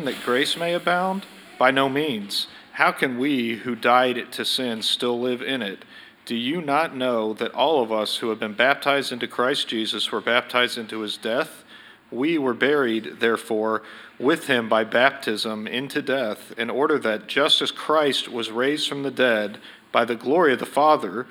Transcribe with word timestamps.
sin 0.00 0.06
that 0.06 0.24
grace 0.24 0.56
may 0.56 0.72
abound? 0.72 1.26
By 1.58 1.70
no 1.70 1.88
means. 1.88 2.46
How 2.72 2.90
can 2.90 3.18
we 3.18 3.56
who 3.56 3.74
died 3.74 4.32
to 4.32 4.44
sin 4.46 4.80
still 4.80 5.20
live 5.20 5.42
in 5.42 5.60
it? 5.60 5.84
Do 6.24 6.34
you 6.34 6.62
not 6.62 6.96
know 6.96 7.34
that 7.34 7.52
all 7.52 7.82
of 7.82 7.92
us 7.92 8.16
who 8.18 8.30
have 8.30 8.40
been 8.40 8.54
baptized 8.54 9.12
into 9.12 9.26
Christ 9.26 9.68
Jesus 9.68 10.10
were 10.10 10.22
baptized 10.22 10.78
into 10.78 11.00
his 11.00 11.18
death? 11.18 11.64
We 12.10 12.38
were 12.38 12.54
buried, 12.54 13.20
therefore, 13.20 13.82
with 14.18 14.46
him 14.46 14.68
by 14.68 14.84
baptism 14.84 15.66
into 15.66 16.00
death, 16.00 16.52
in 16.56 16.70
order 16.70 16.98
that 16.98 17.26
just 17.26 17.60
as 17.60 17.70
Christ 17.70 18.28
was 18.28 18.50
raised 18.50 18.88
from 18.88 19.02
the 19.02 19.10
dead 19.10 19.58
by 19.92 20.04
the 20.06 20.16
glory 20.16 20.54
of 20.54 20.60
the 20.60 20.66
Father, 20.66 21.26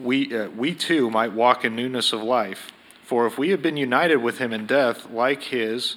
we, 0.00 0.34
uh, 0.36 0.50
we 0.50 0.74
too 0.74 1.10
might 1.10 1.32
walk 1.32 1.64
in 1.64 1.74
newness 1.74 2.12
of 2.12 2.22
life. 2.22 2.70
For 3.02 3.26
if 3.26 3.36
we 3.36 3.50
have 3.50 3.60
been 3.60 3.76
united 3.76 4.16
with 4.16 4.38
him 4.38 4.52
in 4.52 4.66
death 4.66 5.10
like 5.10 5.42
his, 5.44 5.96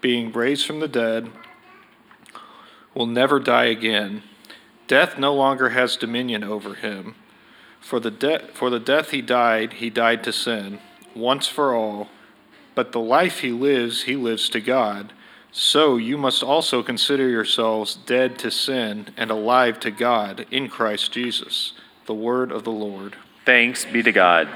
being 0.00 0.32
raised 0.32 0.66
from 0.66 0.80
the 0.80 0.88
dead, 0.88 1.30
will 2.94 3.06
never 3.06 3.38
die 3.38 3.66
again. 3.66 4.22
Death 4.86 5.18
no 5.18 5.34
longer 5.34 5.70
has 5.70 5.96
dominion 5.96 6.42
over 6.42 6.74
him. 6.74 7.14
For 7.80 8.00
the, 8.00 8.10
de- 8.10 8.46
for 8.54 8.70
the 8.70 8.80
death 8.80 9.10
he 9.10 9.22
died, 9.22 9.74
he 9.74 9.90
died 9.90 10.24
to 10.24 10.32
sin, 10.32 10.80
once 11.14 11.46
for 11.46 11.74
all 11.74 12.08
but 12.78 12.92
the 12.92 13.00
life 13.00 13.40
he 13.40 13.50
lives, 13.50 14.02
he 14.02 14.14
lives 14.14 14.48
to 14.50 14.60
God. 14.60 15.12
So 15.50 15.96
you 15.96 16.16
must 16.16 16.44
also 16.44 16.80
consider 16.80 17.28
yourselves 17.28 17.96
dead 17.96 18.38
to 18.38 18.52
sin 18.52 19.08
and 19.16 19.32
alive 19.32 19.80
to 19.80 19.90
God 19.90 20.46
in 20.52 20.68
Christ 20.68 21.10
Jesus. 21.10 21.72
The 22.06 22.14
word 22.14 22.52
of 22.52 22.62
the 22.62 22.70
Lord. 22.70 23.16
Thanks 23.44 23.84
be 23.84 24.04
to 24.04 24.12
God. 24.12 24.48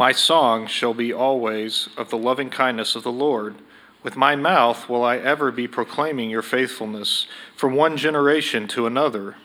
My 0.00 0.12
song 0.12 0.66
shall 0.66 0.94
be 0.94 1.12
always 1.12 1.90
of 1.98 2.08
the 2.08 2.16
loving 2.16 2.48
kindness 2.48 2.96
of 2.96 3.02
the 3.02 3.12
Lord. 3.12 3.56
With 4.02 4.16
my 4.16 4.34
mouth 4.34 4.88
will 4.88 5.04
I 5.04 5.18
ever 5.18 5.52
be 5.52 5.68
proclaiming 5.68 6.30
your 6.30 6.40
faithfulness 6.40 7.26
from 7.54 7.74
one 7.74 7.98
generation 7.98 8.66
to 8.68 8.86
another. 8.86 9.36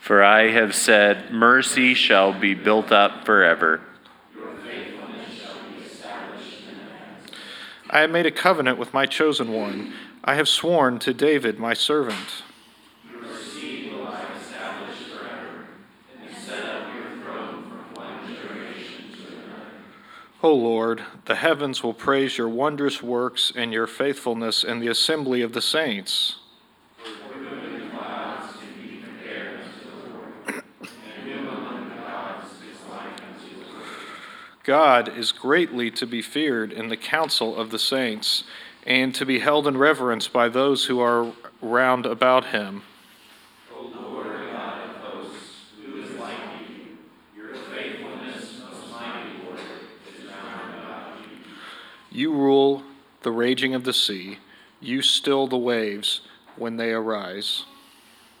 For 0.00 0.20
I 0.20 0.50
have 0.50 0.74
said, 0.74 1.30
Mercy 1.30 1.94
shall 1.94 2.32
be 2.32 2.52
built 2.52 2.90
up 2.90 3.24
forever. 3.24 3.82
I 7.88 8.00
have 8.00 8.10
made 8.10 8.26
a 8.26 8.32
covenant 8.32 8.78
with 8.78 8.92
my 8.92 9.06
chosen 9.06 9.52
one. 9.52 9.92
I 10.24 10.34
have 10.34 10.48
sworn 10.48 10.98
to 10.98 11.14
David, 11.14 11.60
my 11.60 11.74
servant. 11.74 12.42
Your 13.08 13.36
seed 13.36 13.92
will 13.92 14.08
I 14.08 14.24
establish 14.36 14.96
forever, 14.96 15.66
and 16.20 16.36
set 16.36 16.64
up 16.64 16.92
your 16.92 17.22
throne 17.22 17.62
from 17.70 17.94
one 17.94 18.34
generation 18.34 19.12
to 19.12 19.28
another. 19.28 19.68
O 20.42 20.52
Lord, 20.52 21.04
the 21.26 21.36
heavens 21.36 21.82
will 21.82 21.94
praise 21.94 22.36
your 22.36 22.48
wondrous 22.48 23.02
works 23.02 23.52
and 23.54 23.72
your 23.72 23.86
faithfulness 23.86 24.64
in 24.64 24.80
the 24.80 24.88
assembly 24.88 25.40
of 25.42 25.52
the 25.52 25.62
saints. 25.62 26.36
God 34.64 35.16
is 35.16 35.32
greatly 35.32 35.90
to 35.92 36.06
be 36.06 36.22
feared 36.22 36.72
in 36.72 36.88
the 36.88 36.96
council 36.96 37.56
of 37.56 37.70
the 37.70 37.78
saints, 37.78 38.44
and 38.86 39.14
to 39.14 39.24
be 39.26 39.38
held 39.40 39.66
in 39.66 39.76
reverence 39.76 40.28
by 40.28 40.48
those 40.48 40.86
who 40.86 41.00
are 41.00 41.32
round 41.60 42.06
about 42.06 42.46
him. 42.46 42.82
O 43.74 43.82
Lord 43.82 44.26
God 44.52 44.82
of 44.84 44.96
hosts, 44.96 45.66
who 45.84 46.02
is 46.02 46.10
like 46.18 46.36
you? 46.68 46.98
Your 47.36 47.54
faithfulness, 47.54 48.60
most 48.60 48.90
mighty 48.90 49.30
Lord, 49.44 49.60
is 50.16 50.24
round 50.26 50.74
about 50.74 51.18
you. 51.20 51.54
You 52.14 52.30
rule 52.30 52.82
the 53.22 53.30
raging 53.30 53.74
of 53.74 53.84
the 53.84 53.94
sea, 53.94 54.36
you 54.80 55.00
still 55.00 55.46
the 55.46 55.56
waves 55.56 56.20
when 56.56 56.76
they 56.76 56.90
arise. 56.90 57.64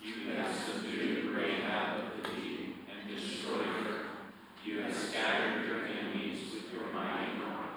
You 0.02 0.34
have 0.36 0.54
subdued 0.54 1.34
Rahab 1.34 2.00
of 2.00 2.22
the 2.22 2.30
deep 2.38 2.76
and 2.90 3.16
destroyed 3.16 3.64
her. 3.64 3.94
You 4.66 4.80
have 4.82 4.94
scattered 4.94 5.66
your 5.66 5.78
enemies 5.86 6.52
with 6.52 6.70
your 6.70 6.92
mighty 6.92 7.32
arm. 7.46 7.70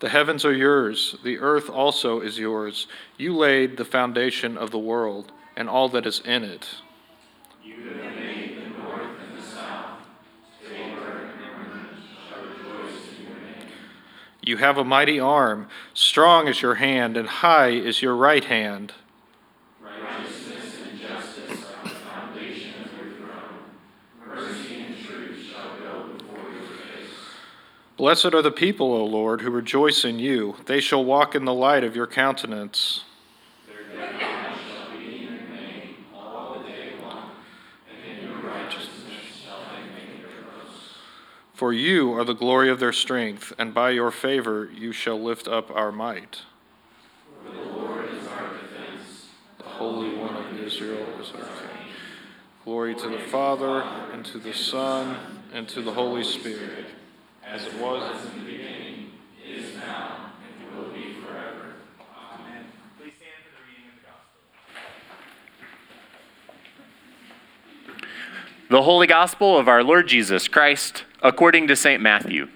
The 0.00 0.08
heavens 0.08 0.44
are 0.44 0.52
yours, 0.52 1.14
the 1.22 1.38
earth 1.38 1.70
also 1.70 2.20
is 2.20 2.40
yours. 2.40 2.88
You 3.16 3.36
laid 3.36 3.76
the 3.76 3.84
foundation 3.84 4.58
of 4.58 4.72
the 4.72 4.78
world 4.80 5.30
and 5.54 5.68
all 5.68 5.88
that 5.90 6.04
is 6.04 6.18
in 6.24 6.42
it. 6.42 6.66
You 14.44 14.56
have 14.56 14.76
a 14.76 14.82
mighty 14.82 15.20
arm, 15.20 15.68
strong 15.94 16.48
is 16.48 16.62
your 16.62 16.74
hand, 16.74 17.16
and 17.16 17.28
high 17.28 17.68
is 17.68 18.02
your 18.02 18.16
right 18.16 18.42
hand. 18.44 18.92
Righteousness 19.80 20.78
and 20.90 21.00
justice 21.00 21.64
are 21.64 21.84
the 21.84 21.90
foundation 21.90 22.74
of 22.84 22.92
your 22.92 23.12
throne. 23.18 23.60
Mercy 24.26 24.84
and 24.84 25.06
truth 25.06 25.46
shall 25.48 25.78
go 25.78 26.08
before 26.18 26.50
your 26.50 26.76
face. 26.76 27.14
Blessed 27.96 28.34
are 28.34 28.42
the 28.42 28.50
people, 28.50 28.92
O 28.92 29.04
Lord, 29.04 29.42
who 29.42 29.50
rejoice 29.50 30.04
in 30.04 30.18
you. 30.18 30.56
They 30.66 30.80
shall 30.80 31.04
walk 31.04 31.36
in 31.36 31.44
the 31.44 31.54
light 31.54 31.84
of 31.84 31.94
your 31.94 32.08
countenance. 32.08 33.04
Their 33.68 33.96
God 33.96 34.18
shall 34.20 34.98
be 34.98 35.18
in 35.18 35.22
your 35.22 35.32
name 35.54 36.04
all 36.12 36.58
the 36.58 36.64
day 36.68 36.94
long, 37.00 37.30
and 37.88 38.18
in 38.18 38.28
your 38.28 38.38
righteousness 38.38 39.22
shall 39.44 39.60
they 39.70 39.84
make 39.94 40.20
their 40.20 40.42
boast. 40.42 40.98
For 41.62 41.72
you 41.72 42.12
are 42.14 42.24
the 42.24 42.34
glory 42.34 42.68
of 42.70 42.80
their 42.80 42.92
strength, 42.92 43.52
and 43.56 43.72
by 43.72 43.90
your 43.90 44.10
favor 44.10 44.68
you 44.74 44.90
shall 44.90 45.22
lift 45.22 45.46
up 45.46 45.70
our 45.70 45.92
might. 45.92 46.42
For 47.44 47.52
the 47.52 47.62
Lord 47.62 48.06
is 48.06 48.26
our 48.26 48.54
defense. 48.54 49.28
The 49.58 49.62
Holy 49.62 50.16
One 50.16 50.34
of 50.34 50.58
Israel 50.58 51.06
is 51.20 51.30
our 51.30 51.38
King. 51.38 51.92
Glory 52.64 52.96
to 52.96 53.08
the 53.08 53.20
Father, 53.20 53.82
and 54.12 54.24
to 54.24 54.38
the 54.38 54.52
Son, 54.52 55.16
and 55.52 55.68
to 55.68 55.82
the 55.82 55.92
Holy 55.92 56.24
Spirit, 56.24 56.86
as 57.46 57.64
it 57.64 57.78
was 57.78 58.10
in 58.32 58.40
the 58.40 58.44
beginning, 58.50 59.12
is 59.46 59.76
now, 59.76 60.32
and 60.42 60.76
will 60.76 60.92
be 60.92 61.14
forever. 61.24 61.74
Amen. 62.40 62.64
Please 62.98 63.12
stand 63.18 63.38
for 63.44 63.52
the 63.54 63.62
reading 63.70 63.86
of 63.88 63.94
the 64.00 64.06
gospel. 67.94 68.08
The 68.68 68.82
Holy 68.82 69.06
Gospel 69.06 69.56
of 69.56 69.68
our 69.68 69.84
Lord 69.84 70.08
Jesus 70.08 70.48
Christ, 70.48 71.04
according 71.22 71.68
to 71.68 71.76
St. 71.76 72.02
Matthew. 72.02 72.48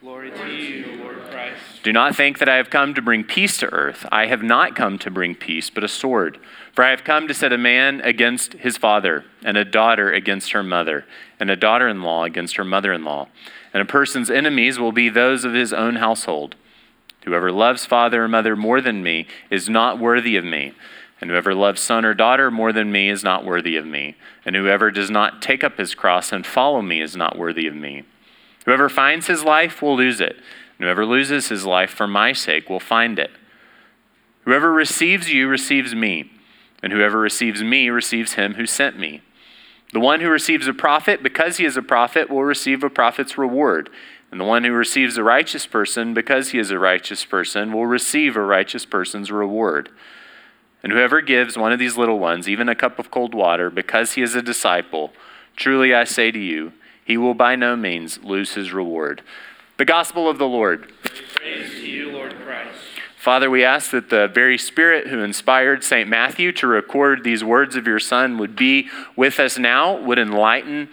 Glory 0.00 0.32
to 0.32 0.46
you, 0.48 0.96
Lord 1.00 1.18
Christ. 1.30 1.82
Do 1.84 1.92
not 1.92 2.16
think 2.16 2.38
that 2.38 2.48
I 2.48 2.56
have 2.56 2.70
come 2.70 2.92
to 2.94 3.02
bring 3.02 3.22
peace 3.22 3.58
to 3.58 3.72
earth. 3.72 4.04
I 4.10 4.26
have 4.26 4.42
not 4.42 4.74
come 4.74 4.98
to 4.98 5.10
bring 5.10 5.36
peace, 5.36 5.70
but 5.70 5.84
a 5.84 5.88
sword. 5.88 6.38
For 6.72 6.84
I 6.84 6.90
have 6.90 7.04
come 7.04 7.28
to 7.28 7.34
set 7.34 7.52
a 7.52 7.58
man 7.58 8.00
against 8.00 8.54
his 8.54 8.76
father, 8.76 9.24
and 9.44 9.56
a 9.56 9.64
daughter 9.64 10.12
against 10.12 10.52
her 10.52 10.64
mother, 10.64 11.04
and 11.38 11.50
a 11.50 11.56
daughter 11.56 11.86
in 11.88 12.02
law 12.02 12.24
against 12.24 12.56
her 12.56 12.64
mother 12.64 12.92
in 12.92 13.04
law. 13.04 13.28
And 13.72 13.80
a 13.80 13.86
person's 13.86 14.30
enemies 14.30 14.78
will 14.78 14.92
be 14.92 15.08
those 15.08 15.44
of 15.44 15.54
his 15.54 15.72
own 15.72 15.96
household. 15.96 16.56
Whoever 17.24 17.52
loves 17.52 17.86
father 17.86 18.24
or 18.24 18.28
mother 18.28 18.56
more 18.56 18.80
than 18.80 19.04
me 19.04 19.28
is 19.48 19.68
not 19.68 20.00
worthy 20.00 20.36
of 20.36 20.44
me. 20.44 20.74
And 21.22 21.30
whoever 21.30 21.54
loves 21.54 21.80
son 21.80 22.04
or 22.04 22.14
daughter 22.14 22.50
more 22.50 22.72
than 22.72 22.90
me 22.90 23.08
is 23.08 23.22
not 23.22 23.44
worthy 23.44 23.76
of 23.76 23.86
me. 23.86 24.16
And 24.44 24.56
whoever 24.56 24.90
does 24.90 25.08
not 25.08 25.40
take 25.40 25.62
up 25.62 25.78
his 25.78 25.94
cross 25.94 26.32
and 26.32 26.44
follow 26.44 26.82
me 26.82 27.00
is 27.00 27.14
not 27.14 27.38
worthy 27.38 27.68
of 27.68 27.76
me. 27.76 28.02
Whoever 28.64 28.88
finds 28.88 29.28
his 29.28 29.44
life 29.44 29.80
will 29.80 29.96
lose 29.96 30.20
it. 30.20 30.34
And 30.34 30.84
whoever 30.84 31.06
loses 31.06 31.48
his 31.48 31.64
life 31.64 31.92
for 31.92 32.08
my 32.08 32.32
sake 32.32 32.68
will 32.68 32.80
find 32.80 33.20
it. 33.20 33.30
Whoever 34.46 34.72
receives 34.72 35.32
you 35.32 35.46
receives 35.46 35.94
me. 35.94 36.28
And 36.82 36.92
whoever 36.92 37.20
receives 37.20 37.62
me 37.62 37.88
receives 37.88 38.32
him 38.32 38.54
who 38.54 38.66
sent 38.66 38.98
me. 38.98 39.22
The 39.92 40.00
one 40.00 40.22
who 40.22 40.28
receives 40.28 40.66
a 40.66 40.74
prophet 40.74 41.22
because 41.22 41.58
he 41.58 41.64
is 41.64 41.76
a 41.76 41.82
prophet 41.82 42.30
will 42.30 42.42
receive 42.42 42.82
a 42.82 42.90
prophet's 42.90 43.38
reward. 43.38 43.90
And 44.32 44.40
the 44.40 44.44
one 44.44 44.64
who 44.64 44.72
receives 44.72 45.16
a 45.16 45.22
righteous 45.22 45.66
person 45.66 46.14
because 46.14 46.50
he 46.50 46.58
is 46.58 46.72
a 46.72 46.80
righteous 46.80 47.24
person 47.24 47.72
will 47.72 47.86
receive 47.86 48.34
a 48.34 48.40
righteous 48.40 48.84
person's 48.84 49.30
reward. 49.30 49.88
And 50.82 50.92
whoever 50.92 51.20
gives 51.20 51.56
one 51.56 51.72
of 51.72 51.78
these 51.78 51.96
little 51.96 52.18
ones 52.18 52.48
even 52.48 52.68
a 52.68 52.74
cup 52.74 52.98
of 52.98 53.10
cold 53.10 53.34
water 53.34 53.70
because 53.70 54.12
he 54.12 54.22
is 54.22 54.34
a 54.34 54.42
disciple, 54.42 55.12
truly 55.56 55.94
I 55.94 56.04
say 56.04 56.30
to 56.30 56.38
you, 56.38 56.72
he 57.04 57.16
will 57.16 57.34
by 57.34 57.56
no 57.56 57.76
means 57.76 58.22
lose 58.22 58.54
his 58.54 58.72
reward. 58.72 59.22
The 59.78 59.84
Gospel 59.84 60.28
of 60.28 60.38
the 60.38 60.46
Lord. 60.46 60.92
Praise 61.34 61.70
to 61.72 61.86
you, 61.86 62.12
Lord 62.12 62.34
Christ. 62.44 62.78
Father, 63.16 63.48
we 63.48 63.64
ask 63.64 63.92
that 63.92 64.10
the 64.10 64.26
very 64.26 64.58
Spirit 64.58 65.06
who 65.06 65.20
inspired 65.20 65.84
St. 65.84 66.08
Matthew 66.08 66.50
to 66.52 66.66
record 66.66 67.22
these 67.22 67.44
words 67.44 67.76
of 67.76 67.86
your 67.86 68.00
Son 68.00 68.36
would 68.38 68.56
be 68.56 68.88
with 69.14 69.38
us 69.38 69.58
now, 69.58 69.96
would 69.96 70.18
enlighten 70.18 70.88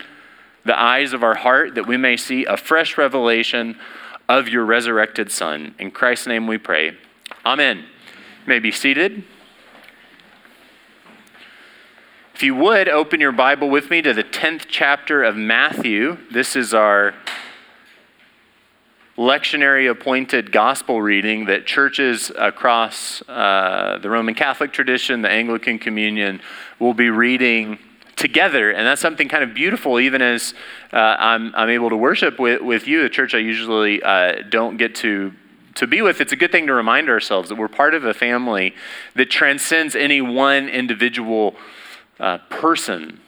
the 0.63 0.79
eyes 0.79 1.13
of 1.13 1.23
our 1.23 1.35
heart 1.35 1.73
that 1.73 1.87
we 1.87 1.97
may 1.97 2.15
see 2.15 2.45
a 2.45 2.55
fresh 2.55 2.97
revelation 2.97 3.79
of 4.27 4.47
your 4.47 4.63
resurrected 4.63 5.31
Son. 5.31 5.73
In 5.79 5.89
Christ's 5.89 6.27
name 6.27 6.45
we 6.45 6.59
pray. 6.59 6.95
Amen. 7.43 7.77
You 7.77 8.47
may 8.47 8.59
be 8.59 8.71
seated. 8.71 9.23
If 12.39 12.43
you 12.43 12.55
would, 12.55 12.87
open 12.87 13.19
your 13.19 13.33
Bible 13.33 13.69
with 13.69 13.89
me 13.89 14.01
to 14.01 14.13
the 14.13 14.23
10th 14.23 14.67
chapter 14.69 15.25
of 15.25 15.35
Matthew. 15.35 16.17
This 16.31 16.55
is 16.55 16.73
our 16.73 17.13
lectionary 19.17 19.91
appointed 19.91 20.53
gospel 20.53 21.01
reading 21.01 21.47
that 21.47 21.65
churches 21.65 22.31
across 22.37 23.21
uh, 23.27 23.99
the 24.01 24.09
Roman 24.09 24.35
Catholic 24.35 24.71
tradition, 24.71 25.21
the 25.21 25.29
Anglican 25.29 25.79
Communion, 25.79 26.39
will 26.79 26.93
be 26.93 27.09
reading 27.09 27.77
together. 28.15 28.71
And 28.71 28.87
that's 28.87 29.01
something 29.01 29.27
kind 29.27 29.43
of 29.43 29.53
beautiful, 29.53 29.99
even 29.99 30.21
as 30.21 30.53
uh, 30.93 31.17
I'm, 31.19 31.53
I'm 31.55 31.67
able 31.67 31.89
to 31.89 31.97
worship 31.97 32.39
with, 32.39 32.61
with 32.61 32.87
you, 32.87 33.03
the 33.03 33.09
church 33.09 33.33
I 33.33 33.39
usually 33.39 34.01
uh, 34.01 34.43
don't 34.47 34.77
get 34.77 34.95
to. 34.95 35.33
To 35.75 35.87
be 35.87 36.01
with, 36.01 36.21
it's 36.21 36.31
a 36.31 36.37
good 36.37 36.53
thing 36.53 36.67
to 36.67 36.73
remind 36.73 37.09
ourselves 37.09 37.49
that 37.49 37.55
we're 37.55 37.67
part 37.67 37.93
of 37.93 38.05
a 38.05 38.13
family 38.13 38.75
that 39.15 39.29
transcends 39.29 39.93
any 39.93 40.21
one 40.21 40.69
individual 40.69 41.57
uh, 42.19 42.37
person 42.49 43.19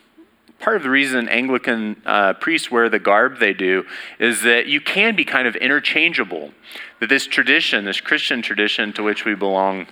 part 0.61 0.77
of 0.77 0.83
the 0.83 0.89
reason 0.89 1.27
Anglican 1.27 2.01
uh, 2.05 2.33
priests 2.33 2.71
wear 2.71 2.87
the 2.87 2.99
garb 2.99 3.39
they 3.39 3.53
do 3.53 3.83
is 4.19 4.43
that 4.43 4.67
you 4.67 4.79
can 4.79 5.15
be 5.15 5.25
kind 5.25 5.47
of 5.47 5.55
interchangeable. 5.55 6.51
That 6.99 7.09
this 7.09 7.27
tradition, 7.27 7.83
this 7.83 7.99
Christian 7.99 8.41
tradition 8.41 8.93
to 8.93 9.03
which 9.03 9.25
we 9.25 9.35
belong, 9.35 9.87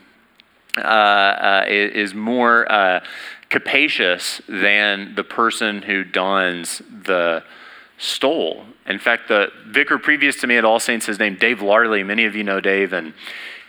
uh, 0.77 0.81
uh, 0.81 1.65
is 1.67 2.13
more 2.13 2.71
uh, 2.71 3.03
capacious 3.49 4.41
than 4.47 5.15
the 5.15 5.23
person 5.23 5.81
who 5.81 6.03
dons 6.03 6.81
the 6.87 7.43
stole. 7.97 8.65
In 8.85 8.99
fact, 8.99 9.27
the 9.27 9.51
vicar 9.65 9.97
previous 9.97 10.37
to 10.37 10.47
me 10.47 10.55
at 10.57 10.63
All 10.63 10.79
Saints 10.79 11.09
is 11.09 11.19
named 11.19 11.39
Dave 11.39 11.61
Larley. 11.61 12.03
Many 12.03 12.25
of 12.25 12.35
you 12.35 12.43
know 12.43 12.61
Dave, 12.61 12.93
and 12.93 13.13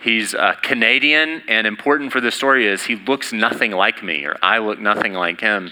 he's 0.01 0.33
uh, 0.33 0.55
Canadian. 0.61 1.43
And 1.47 1.65
important 1.67 2.11
for 2.11 2.21
the 2.21 2.31
story 2.31 2.67
is 2.67 2.83
he 2.83 2.95
looks 2.95 3.31
nothing 3.33 3.71
like 3.71 4.03
me, 4.03 4.25
or 4.25 4.37
I 4.41 4.59
look 4.59 4.79
nothing 4.79 5.13
like 5.13 5.41
him. 5.41 5.71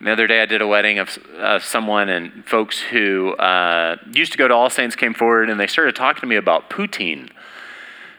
The 0.00 0.10
other 0.10 0.26
day, 0.26 0.42
I 0.42 0.46
did 0.46 0.60
a 0.60 0.66
wedding 0.66 0.98
of 0.98 1.62
someone, 1.62 2.08
and 2.08 2.44
folks 2.44 2.80
who 2.80 3.34
uh, 3.34 3.96
used 4.12 4.32
to 4.32 4.38
go 4.38 4.48
to 4.48 4.54
All 4.54 4.68
Saints 4.68 4.96
came 4.96 5.14
forward 5.14 5.48
and 5.48 5.60
they 5.60 5.68
started 5.68 5.94
talking 5.94 6.22
to 6.22 6.26
me 6.26 6.34
about 6.34 6.70
poutine. 6.70 7.30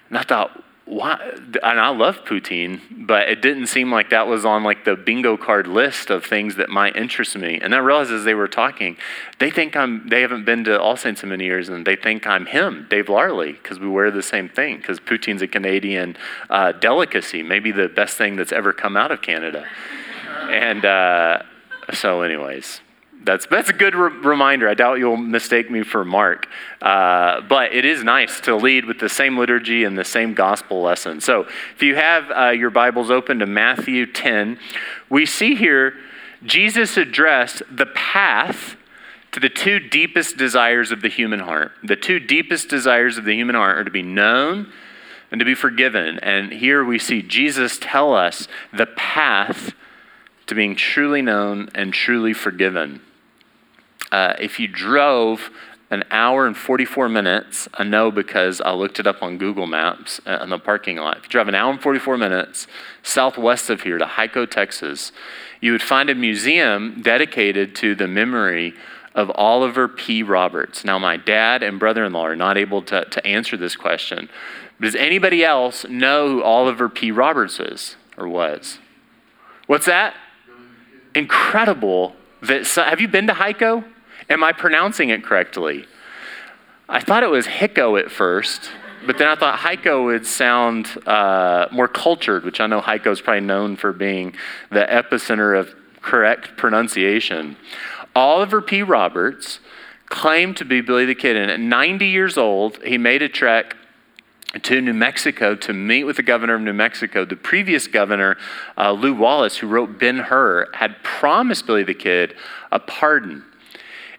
And 0.08 0.18
I 0.18 0.24
thought, 0.24 0.63
why? 0.94 1.20
And 1.64 1.80
I 1.80 1.90
love 1.90 2.24
poutine, 2.24 2.80
but 2.92 3.28
it 3.28 3.42
didn't 3.42 3.68
seem 3.68 3.92
like 3.92 4.12
that 4.12 4.28
was 4.28 4.46
on 4.46 4.64
like 4.64 4.86
the 4.86 4.96
bingo 4.96 5.38
card 5.38 5.68
list 5.68 6.10
of 6.10 6.24
things 6.24 6.56
that 6.56 6.70
might 6.70 6.96
interest 6.96 7.36
me. 7.36 7.60
And 7.60 7.74
I 7.74 7.80
realized 7.80 8.12
as 8.12 8.24
they 8.24 8.36
were 8.36 8.48
talking, 8.48 8.98
they 9.40 9.50
think 9.50 9.76
I'm. 9.76 10.08
They 10.08 10.22
haven't 10.22 10.46
been 10.46 10.64
to 10.66 10.80
All 10.80 10.96
Saints 10.96 11.24
in 11.24 11.30
many 11.30 11.46
years, 11.46 11.70
and 11.70 11.86
they 11.86 11.96
think 11.96 12.28
I'm 12.28 12.46
him, 12.46 12.86
Dave 12.90 13.10
Larley, 13.10 13.54
because 13.54 13.80
we 13.80 13.88
wear 13.88 14.12
the 14.12 14.22
same 14.22 14.50
thing. 14.50 14.78
Because 14.78 15.00
poutine's 15.00 15.42
a 15.42 15.48
Canadian 15.48 16.16
uh, 16.50 16.74
delicacy, 16.74 17.42
maybe 17.42 17.72
the 17.72 17.88
best 17.88 18.18
thing 18.18 18.36
that's 18.36 18.52
ever 18.52 18.72
come 18.72 18.96
out 18.96 19.12
of 19.12 19.22
Canada. 19.22 19.66
And 20.50 20.86
uh, 20.86 21.42
so, 21.94 22.22
anyways, 22.22 22.82
that's 23.24 23.46
that's 23.46 23.70
a 23.70 23.74
good 23.74 23.96
re- 23.96 24.12
reminder. 24.12 24.68
I 24.68 24.74
doubt 24.74 25.00
you'll 25.00 25.18
mistake 25.18 25.72
me 25.72 25.84
for 25.84 26.04
Mark, 26.04 26.48
uh, 26.82 27.42
but 27.42 27.74
it 27.74 27.86
is 27.86 28.04
nice 28.04 28.40
to 28.42 28.56
lead 28.56 28.86
with 28.86 29.00
the 29.00 29.10
same 29.10 29.38
liturgy 29.38 29.84
and 29.84 29.98
the 29.98 30.04
same 30.04 30.34
gospel 30.34 30.82
lesson. 30.82 31.22
So, 31.22 31.48
if 31.76 31.82
you 31.82 31.96
have 31.96 32.32
uh, 32.32 32.50
your 32.50 32.70
Bibles 32.70 33.10
open 33.10 33.40
to 33.40 33.46
Matthew 33.46 34.06
10, 34.06 34.60
we 35.10 35.26
see 35.26 35.56
here 35.56 35.94
Jesus 36.46 36.98
addressed 36.98 37.64
the 37.72 37.86
path 37.86 38.76
to 39.32 39.40
the 39.40 39.50
two 39.50 39.80
deepest 39.80 40.38
desires 40.38 40.92
of 40.92 41.02
the 41.02 41.10
human 41.10 41.40
heart. 41.40 41.72
The 41.84 41.96
two 41.96 42.20
deepest 42.20 42.70
desires 42.70 43.18
of 43.18 43.26
the 43.26 43.34
human 43.34 43.56
heart 43.56 43.78
are 43.78 43.84
to 43.84 43.92
be 43.92 44.04
known 44.04 44.72
and 45.32 45.40
to 45.40 45.46
be 45.46 45.56
forgiven. 45.56 46.20
And 46.20 46.52
here 46.52 46.84
we 46.84 47.00
see 47.00 47.24
Jesus 47.24 47.80
tell 47.82 48.14
us 48.14 48.48
the 48.72 48.86
path 48.86 49.74
to 50.46 50.56
being 50.56 50.76
truly 50.76 51.22
known 51.22 51.70
and 51.74 51.94
truly 51.94 52.34
forgiven. 52.34 53.02
Uh, 54.14 54.36
if 54.40 54.60
you 54.60 54.68
drove 54.68 55.50
an 55.90 56.04
hour 56.12 56.46
and 56.46 56.56
44 56.56 57.10
minutes, 57.10 57.68
I 57.74 57.84
know 57.84 58.12
because 58.12 58.62
I 58.62 58.72
looked 58.72 59.00
it 59.00 59.08
up 59.08 59.24
on 59.24 59.40
Google 59.40 59.66
Maps 59.66 60.22
uh, 60.28 60.40
in 60.44 60.50
the 60.50 60.60
parking 60.60 60.98
lot. 60.98 61.18
If 61.18 61.24
you 61.24 61.30
drive 61.30 61.48
an 61.48 61.56
hour 61.56 61.72
and 61.72 61.82
44 61.82 62.18
minutes 62.18 62.68
southwest 63.02 63.72
of 63.72 63.82
here 63.82 63.98
to 63.98 64.06
Hico, 64.06 64.50
Texas, 64.50 65.12
you 65.62 65.72
would 65.72 65.82
find 65.82 66.10
a 66.10 66.16
museum 66.16 67.02
dedicated 67.02 67.76
to 67.78 67.96
the 67.96 68.08
memory 68.08 68.74
of 69.16 69.32
Oliver 69.36 69.88
P. 69.88 70.22
Roberts. 70.22 70.86
Now, 70.86 71.00
my 71.00 71.18
dad 71.18 71.64
and 71.64 71.80
brother 71.80 72.06
in 72.06 72.14
law 72.14 72.28
are 72.28 72.36
not 72.36 72.58
able 72.58 72.84
to, 72.84 73.06
to 73.06 73.28
answer 73.28 73.58
this 73.58 73.76
question. 73.76 74.30
Does 74.80 74.96
anybody 74.96 75.44
else 75.44 75.86
know 75.90 76.28
who 76.28 76.44
Oliver 76.44 76.88
P. 76.88 77.12
Roberts 77.12 77.60
is 77.60 77.96
or 78.16 78.28
was? 78.28 78.78
What's 79.66 79.88
that? 79.88 80.14
incredible 81.16 82.16
that. 82.42 82.66
Have 82.68 83.00
you 83.00 83.08
been 83.08 83.28
to 83.28 83.34
Hico? 83.34 83.84
Am 84.30 84.44
I 84.44 84.52
pronouncing 84.52 85.10
it 85.10 85.24
correctly? 85.24 85.86
I 86.88 87.00
thought 87.00 87.24
it 87.24 87.30
was 87.30 87.48
Hiko 87.48 88.00
at 88.00 88.12
first, 88.12 88.70
but 89.06 89.18
then 89.18 89.28
I 89.28 89.36
thought 89.36 89.60
Heiko 89.60 90.06
would 90.06 90.26
sound 90.26 90.88
uh, 91.08 91.68
more 91.72 91.88
cultured, 91.88 92.46
which 92.46 92.60
I 92.60 92.68
know 92.68 92.82
Heiko 92.82 93.12
is 93.12 93.22
probably 93.22 93.42
known 93.42 93.76
for 93.76 93.92
being 93.92 94.36
the 94.70 94.86
epicenter 94.90 95.58
of 95.58 95.74
correct 96.02 96.58
pronunciation. 96.58 97.58
Oliver 98.16 98.62
P. 98.62 98.84
Roberts 98.84 99.60
claimed 100.06 100.58
to 100.58 100.66
be 100.66 100.82
Billy 100.82 101.06
the 101.06 101.16
Kid, 101.16 101.36
and 101.36 101.50
at 101.50 101.60
90 101.60 102.06
years 102.06 102.38
old, 102.38 102.78
he 102.84 102.98
made 102.98 103.22
a 103.22 103.30
trek 103.30 103.76
to 104.62 104.82
New 104.82 104.94
Mexico 104.94 105.56
to 105.56 105.74
meet 105.74 106.04
with 106.04 106.18
the 106.18 106.24
governor 106.24 106.54
of 106.54 106.62
New 106.62 106.74
Mexico. 106.74 107.26
The 107.26 107.36
previous 107.36 107.88
governor, 107.88 108.38
uh, 108.78 108.92
Lew 108.92 109.16
Wallace, 109.16 109.58
who 109.58 109.68
wrote 109.68 109.98
Ben 109.98 110.20
Hur, 110.20 110.70
had 110.74 111.02
promised 111.02 111.66
Billy 111.66 111.84
the 111.84 111.96
Kid 111.96 112.36
a 112.72 112.80
pardon. 112.80 113.44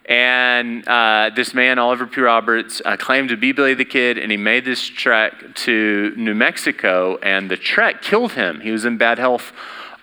And 0.07 0.87
uh, 0.87 1.31
this 1.35 1.53
man, 1.53 1.79
Oliver 1.79 2.05
P. 2.05 2.21
Roberts, 2.21 2.81
uh, 2.85 2.95
claimed 2.95 3.29
to 3.29 3.37
be 3.37 3.51
Billy 3.51 3.73
the 3.73 3.85
Kid, 3.85 4.19
and 4.19 4.29
he 4.29 4.37
made 4.37 4.63
this 4.63 4.87
trek 4.87 5.55
to 5.55 6.13
New 6.15 6.35
Mexico, 6.35 7.17
and 7.23 7.49
the 7.49 7.57
trek 7.57 8.03
killed 8.03 8.33
him. 8.33 8.59
He 8.59 8.69
was 8.69 8.85
in 8.85 8.97
bad 8.97 9.17
health 9.17 9.51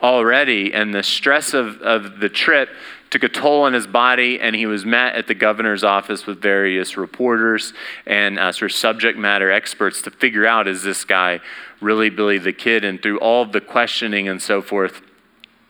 already, 0.02 0.74
and 0.74 0.92
the 0.92 1.04
stress 1.04 1.54
of, 1.54 1.80
of 1.82 2.18
the 2.18 2.28
trip 2.28 2.68
took 3.10 3.22
a 3.22 3.28
toll 3.28 3.62
on 3.62 3.74
his 3.74 3.86
body, 3.86 4.40
and 4.40 4.56
he 4.56 4.66
was 4.66 4.84
met 4.84 5.14
at 5.14 5.28
the 5.28 5.34
governor's 5.34 5.84
office 5.84 6.26
with 6.26 6.40
various 6.40 6.96
reporters 6.96 7.72
and 8.04 8.38
uh, 8.38 8.50
sort 8.50 8.72
of 8.72 8.76
subject 8.76 9.16
matter 9.16 9.52
experts 9.52 10.02
to 10.02 10.10
figure 10.10 10.46
out 10.46 10.66
is 10.66 10.82
this 10.82 11.04
guy 11.04 11.38
really 11.80 12.10
Billy 12.10 12.38
the 12.38 12.52
Kid? 12.52 12.84
And 12.84 13.00
through 13.00 13.18
all 13.18 13.44
the 13.44 13.60
questioning 13.60 14.28
and 14.28 14.42
so 14.42 14.62
forth, 14.62 15.02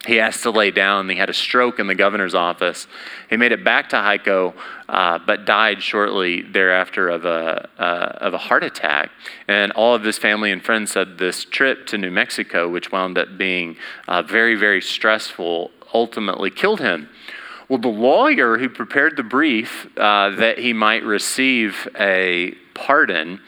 he 0.06 0.16
has 0.16 0.40
to 0.42 0.50
lay 0.50 0.70
down. 0.70 1.08
He 1.08 1.16
had 1.16 1.30
a 1.30 1.34
stroke 1.34 1.78
in 1.78 1.86
the 1.86 1.94
governor's 1.94 2.34
office. 2.34 2.86
He 3.30 3.36
made 3.36 3.52
it 3.52 3.62
back 3.62 3.88
to 3.90 3.96
Heiko, 3.96 4.54
uh, 4.88 5.20
but 5.24 5.44
died 5.44 5.82
shortly 5.82 6.42
thereafter 6.42 7.08
of 7.08 7.24
a, 7.24 7.68
uh, 7.78 8.18
of 8.20 8.34
a 8.34 8.38
heart 8.38 8.64
attack. 8.64 9.10
And 9.46 9.70
all 9.72 9.94
of 9.94 10.02
his 10.02 10.18
family 10.18 10.50
and 10.50 10.62
friends 10.62 10.92
said 10.92 11.18
this 11.18 11.44
trip 11.44 11.86
to 11.86 11.98
New 11.98 12.10
Mexico, 12.10 12.68
which 12.68 12.90
wound 12.90 13.16
up 13.16 13.38
being 13.38 13.76
uh, 14.08 14.22
very, 14.22 14.56
very 14.56 14.82
stressful, 14.82 15.70
ultimately 15.94 16.50
killed 16.50 16.80
him. 16.80 17.08
Well, 17.72 17.80
the 17.80 17.88
lawyer 17.88 18.58
who 18.58 18.68
prepared 18.68 19.16
the 19.16 19.22
brief 19.22 19.86
uh, 19.96 20.28
that 20.28 20.58
he 20.58 20.74
might 20.74 21.04
receive 21.04 21.88
a 21.98 22.50
pardon 22.74 23.40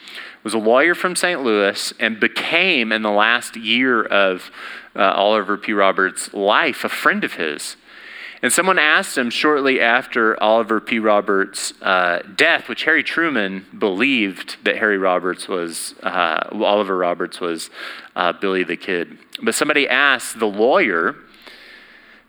was 0.43 0.55
a 0.55 0.57
lawyer 0.57 0.95
from 0.95 1.15
St. 1.15 1.43
Louis 1.43 1.93
and 1.99 2.19
became, 2.19 2.91
in 2.91 3.03
the 3.03 3.11
last 3.11 3.55
year 3.55 4.03
of 4.03 4.49
uh, 4.95 5.11
Oliver 5.11 5.57
P. 5.57 5.73
Roberts' 5.73 6.33
life, 6.33 6.83
a 6.83 6.89
friend 6.89 7.23
of 7.23 7.33
his. 7.33 7.77
And 8.41 8.51
someone 8.51 8.79
asked 8.79 9.15
him 9.15 9.29
shortly 9.29 9.79
after 9.79 10.41
Oliver 10.41 10.81
P. 10.81 10.97
Roberts' 10.97 11.79
uh, 11.83 12.23
death, 12.35 12.67
which 12.67 12.85
Harry 12.85 13.03
Truman 13.03 13.67
believed 13.77 14.57
that 14.63 14.77
Harry 14.77 14.97
Roberts 14.97 15.47
was, 15.47 15.93
uh, 16.01 16.49
Oliver 16.51 16.97
Roberts 16.97 17.39
was 17.39 17.69
uh, 18.15 18.33
Billy 18.33 18.63
the 18.63 18.75
Kid. 18.75 19.19
But 19.43 19.53
somebody 19.53 19.87
asked 19.87 20.39
the 20.39 20.47
lawyer, 20.47 21.15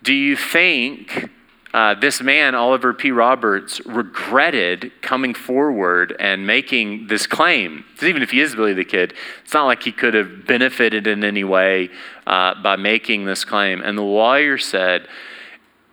Do 0.03 0.13
you 0.13 0.37
think 0.37 1.31
uh, 1.75 1.95
this 1.95 2.23
man, 2.23 2.55
Oliver 2.55 2.95
P. 2.95 3.11
Roberts, 3.11 3.85
regretted 3.85 4.93
coming 5.03 5.35
forward 5.35 6.17
and 6.19 6.47
making 6.47 7.09
this 7.09 7.27
claim. 7.27 7.85
Even 8.03 8.23
if 8.23 8.31
he 8.31 8.41
is 8.41 8.55
Billy 8.55 8.73
the 8.73 8.85
Kid, 8.85 9.15
it's 9.45 9.53
not 9.53 9.67
like 9.67 9.83
he 9.83 9.93
could 9.93 10.15
have 10.15 10.47
benefited 10.47 11.07
in 11.07 11.23
any 11.25 11.45
way 11.45 11.91
uh, 12.27 12.55
by 12.63 12.77
making 12.77 13.25
this 13.25 13.45
claim. 13.45 13.83
And 13.83 13.99
the 13.99 14.03
lawyer 14.03 14.59
said, 14.59 15.07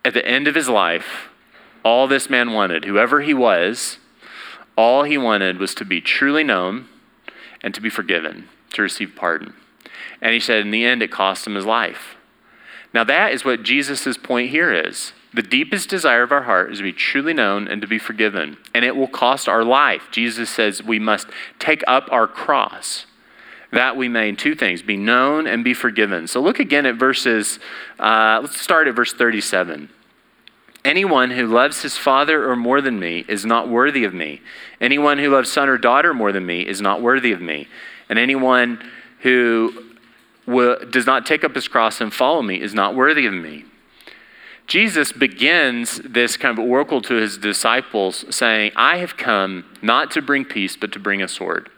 at 0.04 0.14
the 0.14 0.26
end 0.26 0.48
of 0.48 0.54
his 0.54 0.68
life, 0.68 1.28
all 1.84 2.06
this 2.06 2.30
man 2.30 2.52
wanted, 2.52 2.84
whoever 2.84 3.20
he 3.20 3.34
was, 3.34 3.98
all 4.76 5.02
he 5.04 5.18
wanted 5.18 5.58
was 5.58 5.74
to 5.74 5.84
be 5.84 6.00
truly 6.00 6.44
known 6.44 6.88
and 7.62 7.74
to 7.74 7.80
be 7.80 7.90
forgiven 7.90 8.48
to 8.72 8.82
receive 8.82 9.12
pardon. 9.14 9.54
And 10.20 10.32
he 10.32 10.40
said, 10.40 10.60
in 10.60 10.70
the 10.70 10.84
end, 10.84 11.02
it 11.02 11.10
cost 11.10 11.46
him 11.46 11.54
his 11.54 11.66
life. 11.66 12.16
Now, 12.92 13.04
that 13.04 13.32
is 13.32 13.44
what 13.44 13.62
Jesus' 13.62 14.16
point 14.16 14.50
here 14.50 14.72
is. 14.72 15.12
The 15.34 15.42
deepest 15.42 15.88
desire 15.88 16.22
of 16.22 16.30
our 16.30 16.44
heart 16.44 16.72
is 16.72 16.78
to 16.78 16.84
be 16.84 16.92
truly 16.92 17.34
known 17.34 17.66
and 17.66 17.82
to 17.82 17.88
be 17.88 17.98
forgiven, 17.98 18.56
and 18.72 18.84
it 18.84 18.94
will 18.94 19.08
cost 19.08 19.48
our 19.48 19.64
life. 19.64 20.04
Jesus 20.12 20.48
says 20.48 20.82
we 20.82 21.00
must 21.00 21.26
take 21.58 21.82
up 21.88 22.08
our 22.12 22.28
cross 22.28 23.06
that 23.74 23.96
we 23.96 24.08
may, 24.08 24.28
in 24.28 24.36
two 24.36 24.54
things, 24.54 24.82
be 24.82 24.96
known 24.96 25.46
and 25.48 25.64
be 25.64 25.74
forgiven. 25.74 26.28
So 26.28 26.40
look 26.40 26.60
again 26.60 26.86
at 26.86 26.94
verses, 26.94 27.58
uh, 27.98 28.38
let's 28.40 28.60
start 28.60 28.86
at 28.86 28.94
verse 28.94 29.12
37. 29.12 29.88
Anyone 30.84 31.30
who 31.32 31.46
loves 31.46 31.82
his 31.82 31.96
father 31.96 32.48
or 32.48 32.54
more 32.54 32.80
than 32.80 33.00
me 33.00 33.24
is 33.26 33.44
not 33.44 33.68
worthy 33.68 34.04
of 34.04 34.14
me. 34.14 34.40
Anyone 34.80 35.18
who 35.18 35.30
loves 35.30 35.50
son 35.50 35.68
or 35.68 35.78
daughter 35.78 36.14
more 36.14 36.30
than 36.30 36.46
me 36.46 36.60
is 36.60 36.80
not 36.80 37.02
worthy 37.02 37.32
of 37.32 37.40
me. 37.40 37.66
And 38.08 38.18
anyone 38.18 38.80
who 39.20 39.82
will, 40.46 40.78
does 40.90 41.06
not 41.06 41.26
take 41.26 41.42
up 41.42 41.54
his 41.54 41.66
cross 41.66 42.00
and 42.00 42.12
follow 42.12 42.42
me 42.42 42.60
is 42.60 42.74
not 42.74 42.94
worthy 42.94 43.26
of 43.26 43.34
me. 43.34 43.64
Jesus 44.66 45.12
begins 45.12 45.98
this 45.98 46.36
kind 46.36 46.58
of 46.58 46.64
oracle 46.64 47.02
to 47.02 47.14
his 47.14 47.36
disciples 47.36 48.24
saying, 48.34 48.72
I 48.76 48.98
have 48.98 49.16
come 49.16 49.64
not 49.82 50.10
to 50.12 50.22
bring 50.22 50.44
peace, 50.44 50.76
but 50.76 50.92
to 50.92 50.98
bring 50.98 51.22
a 51.22 51.28
sword. 51.28 51.70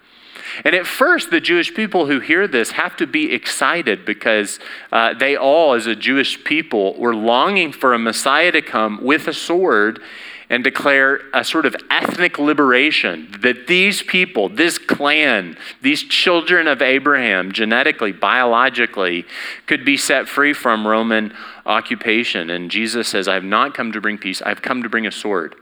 And 0.64 0.74
at 0.74 0.86
first, 0.86 1.30
the 1.30 1.40
Jewish 1.40 1.74
people 1.74 2.06
who 2.06 2.20
hear 2.20 2.46
this 2.46 2.72
have 2.72 2.96
to 2.98 3.06
be 3.06 3.32
excited 3.32 4.04
because 4.04 4.60
uh, 4.92 5.14
they 5.14 5.36
all, 5.36 5.74
as 5.74 5.86
a 5.86 5.96
Jewish 5.96 6.42
people, 6.44 6.94
were 6.94 7.14
longing 7.14 7.72
for 7.72 7.92
a 7.92 7.98
Messiah 7.98 8.52
to 8.52 8.62
come 8.62 9.02
with 9.02 9.26
a 9.26 9.32
sword 9.32 10.00
and 10.48 10.62
declare 10.62 11.20
a 11.34 11.44
sort 11.44 11.66
of 11.66 11.74
ethnic 11.90 12.38
liberation 12.38 13.28
that 13.40 13.66
these 13.66 14.02
people, 14.02 14.48
this 14.48 14.78
clan, 14.78 15.56
these 15.82 16.02
children 16.02 16.68
of 16.68 16.80
Abraham, 16.80 17.50
genetically, 17.50 18.12
biologically, 18.12 19.24
could 19.66 19.84
be 19.84 19.96
set 19.96 20.28
free 20.28 20.52
from 20.52 20.86
Roman 20.86 21.34
occupation. 21.64 22.50
And 22.50 22.70
Jesus 22.70 23.08
says, 23.08 23.26
I 23.26 23.34
have 23.34 23.44
not 23.44 23.74
come 23.74 23.92
to 23.92 24.00
bring 24.00 24.18
peace, 24.18 24.40
I've 24.42 24.62
come 24.62 24.82
to 24.82 24.88
bring 24.88 25.06
a 25.06 25.12
sword. 25.12 25.56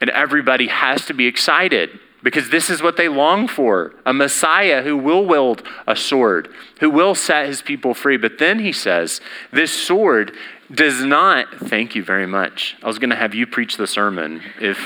And 0.00 0.10
everybody 0.10 0.68
has 0.68 1.04
to 1.06 1.14
be 1.14 1.26
excited 1.26 1.98
because 2.22 2.50
this 2.50 2.70
is 2.70 2.82
what 2.82 2.96
they 2.96 3.08
long 3.08 3.48
for 3.48 3.94
a 4.04 4.12
Messiah 4.12 4.82
who 4.82 4.96
will 4.96 5.26
wield 5.26 5.62
a 5.86 5.96
sword, 5.96 6.48
who 6.80 6.90
will 6.90 7.14
set 7.14 7.46
his 7.46 7.62
people 7.62 7.94
free. 7.94 8.16
But 8.16 8.38
then 8.38 8.58
he 8.60 8.72
says, 8.72 9.20
This 9.52 9.72
sword 9.72 10.36
does 10.72 11.04
not, 11.04 11.52
thank 11.54 11.94
you 11.94 12.04
very 12.04 12.26
much. 12.26 12.76
I 12.82 12.86
was 12.86 12.98
going 12.98 13.10
to 13.10 13.16
have 13.16 13.34
you 13.34 13.46
preach 13.46 13.76
the 13.76 13.86
sermon 13.86 14.42
if 14.60 14.78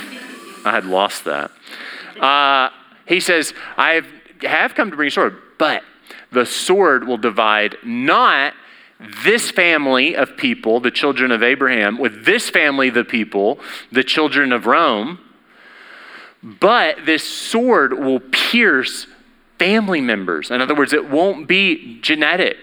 I 0.64 0.70
had 0.70 0.86
lost 0.86 1.24
that. 1.24 1.50
Uh, 2.18 2.70
he 3.06 3.20
says, 3.20 3.52
I 3.76 4.02
have, 4.42 4.74
come 4.74 4.90
to 4.90 4.96
bring 4.96 5.08
a 5.08 5.10
sword, 5.10 5.36
but 5.58 5.82
the 6.32 6.46
sword 6.46 7.06
will 7.06 7.18
divide 7.18 7.76
not 7.84 8.54
this 9.24 9.50
family 9.50 10.16
of 10.16 10.36
people, 10.36 10.80
the 10.80 10.90
children 10.90 11.30
of 11.30 11.42
Abraham, 11.42 11.98
with 11.98 12.24
this 12.24 12.48
family, 12.48 12.90
the 12.90 13.04
people, 13.04 13.58
the 13.92 14.04
children 14.04 14.52
of 14.52 14.66
Rome 14.66 15.18
but 16.44 17.06
this 17.06 17.26
sword 17.26 17.94
will 17.94 18.20
pierce 18.20 19.06
family 19.58 20.02
members. 20.02 20.50
In 20.50 20.60
other 20.60 20.74
words, 20.74 20.92
it 20.92 21.08
won't 21.08 21.48
be 21.48 21.98
genetic. 22.02 22.53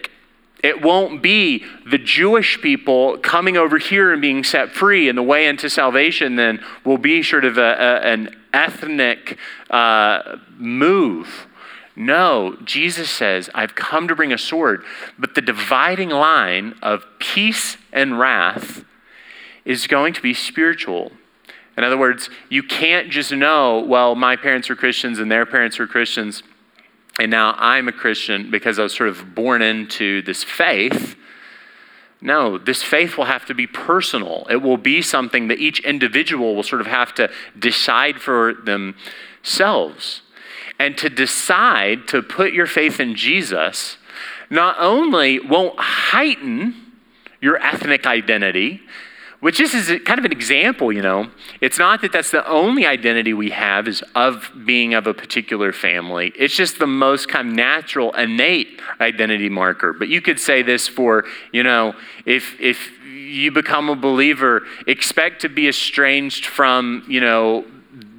It 0.63 0.82
won't 0.82 1.22
be 1.22 1.65
the 1.89 1.98
Jewish 1.98 2.62
people 2.62 3.18
coming 3.18 3.58
over 3.58 3.77
here 3.80 4.13
and 4.13 4.22
being 4.22 4.44
set 4.44 4.72
free, 4.72 5.10
and 5.10 5.18
the 5.18 5.24
way 5.24 5.48
into 5.48 5.70
salvation 5.70 6.36
then 6.36 6.63
will 6.86 7.00
be 7.00 7.24
sort 7.24 7.46
of 7.46 7.58
a, 7.58 7.62
a, 7.62 8.00
an 8.01 8.36
ethnic 8.53 9.38
uh, 9.70 10.38
move. 10.58 11.48
No, 11.96 12.58
Jesus 12.63 13.10
says, 13.10 13.50
I've 13.53 13.75
come 13.75 14.08
to 14.08 14.15
bring 14.15 14.32
a 14.32 14.38
sword, 14.38 14.86
but 15.18 15.36
the 15.36 15.41
dividing 15.41 16.10
line 16.10 16.75
of 16.82 17.06
peace 17.20 17.77
and 17.91 18.18
wrath 18.18 18.86
is 19.65 19.88
going 19.88 20.13
to 20.13 20.22
be 20.22 20.34
spiritual. 20.34 21.12
In 21.77 21.84
other 21.84 21.98
words, 21.98 22.30
you 22.50 22.63
can't 22.63 23.10
just 23.10 23.32
know, 23.32 23.80
well, 23.80 24.15
my 24.15 24.36
parents 24.36 24.70
were 24.70 24.75
Christians 24.75 25.20
and 25.20 25.32
their 25.32 25.46
parents 25.46 25.80
were 25.80 25.88
Christians, 25.88 26.44
and 27.20 27.30
now 27.30 27.56
I'm 27.58 27.88
a 27.88 27.91
Christian 27.91 28.50
because 28.51 28.80
I 28.80 28.84
was 28.84 28.94
sort 28.94 29.10
of 29.10 29.36
born 29.36 29.62
into 29.62 30.22
this 30.22 30.44
faith. 30.44 31.15
No, 32.22 32.58
this 32.58 32.84
faith 32.84 33.18
will 33.18 33.25
have 33.25 33.46
to 33.46 33.53
be 33.53 33.68
personal. 33.68 34.46
It 34.50 34.58
will 34.58 34.77
be 34.77 35.01
something 35.01 35.48
that 35.48 35.60
each 35.60 35.80
individual 35.80 36.56
will 36.56 36.63
sort 36.63 36.82
of 36.82 36.88
have 36.88 37.13
to 37.15 37.30
decide 37.58 38.22
for 38.22 38.53
themselves. 38.53 40.22
And 40.80 40.98
to 40.98 41.10
decide 41.10 42.08
to 42.08 42.22
put 42.22 42.53
your 42.53 42.65
faith 42.65 43.00
in 43.00 43.15
Jesus 43.15 43.98
not 44.50 44.75
only 44.80 45.39
won't 45.39 45.80
heighten 45.80 46.75
your 47.39 47.58
ethnic 47.58 48.06
identity, 48.06 48.82
which 49.42 49.60
is, 49.60 49.74
is 49.74 50.02
kind 50.06 50.20
of 50.20 50.26
an 50.26 50.32
example, 50.32 50.94
you 50.94 51.02
know. 51.02 51.30
It's 51.60 51.78
not 51.78 52.02
that 52.02 52.12
that's 52.14 52.32
the 52.32 52.48
only 52.48 52.86
identity 52.86 53.34
we 53.34 53.50
have 53.50 53.88
is 53.88 54.04
of 54.16 54.52
being 54.66 54.94
of 54.94 55.08
a 55.08 55.14
particular 55.14 55.74
family. 55.74 56.32
It's 56.36 56.56
just 56.56 56.80
the 56.80 56.88
most 56.88 57.28
kind 57.28 57.50
of 57.50 57.56
natural, 57.56 58.14
innate 58.14 58.80
identity 59.02 59.50
marker. 59.50 59.94
But 59.94 60.08
you 60.08 60.22
could 60.22 60.40
say 60.40 60.62
this 60.62 60.88
for, 60.88 61.26
you 61.52 61.64
know, 61.64 61.96
if 62.26 62.60
if 62.62 62.92
you 63.06 63.52
become 63.52 63.90
a 63.90 63.96
believer, 63.96 64.62
expect 64.86 65.42
to 65.42 65.50
be 65.50 65.68
estranged 65.68 66.46
from, 66.46 67.04
you 67.08 67.20
know, 67.20 67.66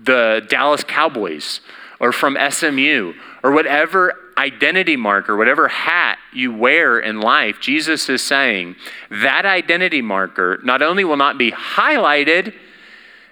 the 0.05 0.45
Dallas 0.49 0.83
Cowboys 0.83 1.61
or 2.01 2.11
from 2.11 2.37
SMU 2.51 3.15
or 3.45 3.53
whatever 3.53 4.15
identity 4.43 4.97
marker, 4.97 5.37
whatever 5.37 5.69
hat 5.69 6.19
you 6.33 6.53
wear 6.53 6.99
in 6.99 7.21
life, 7.21 7.61
Jesus 7.61 8.09
is 8.09 8.23
saying 8.23 8.75
that 9.09 9.47
identity 9.47 10.03
marker 10.03 10.59
not 10.65 10.83
only 10.83 11.05
will 11.05 11.17
not 11.17 11.39
be 11.39 11.53
highlighted, 11.53 12.53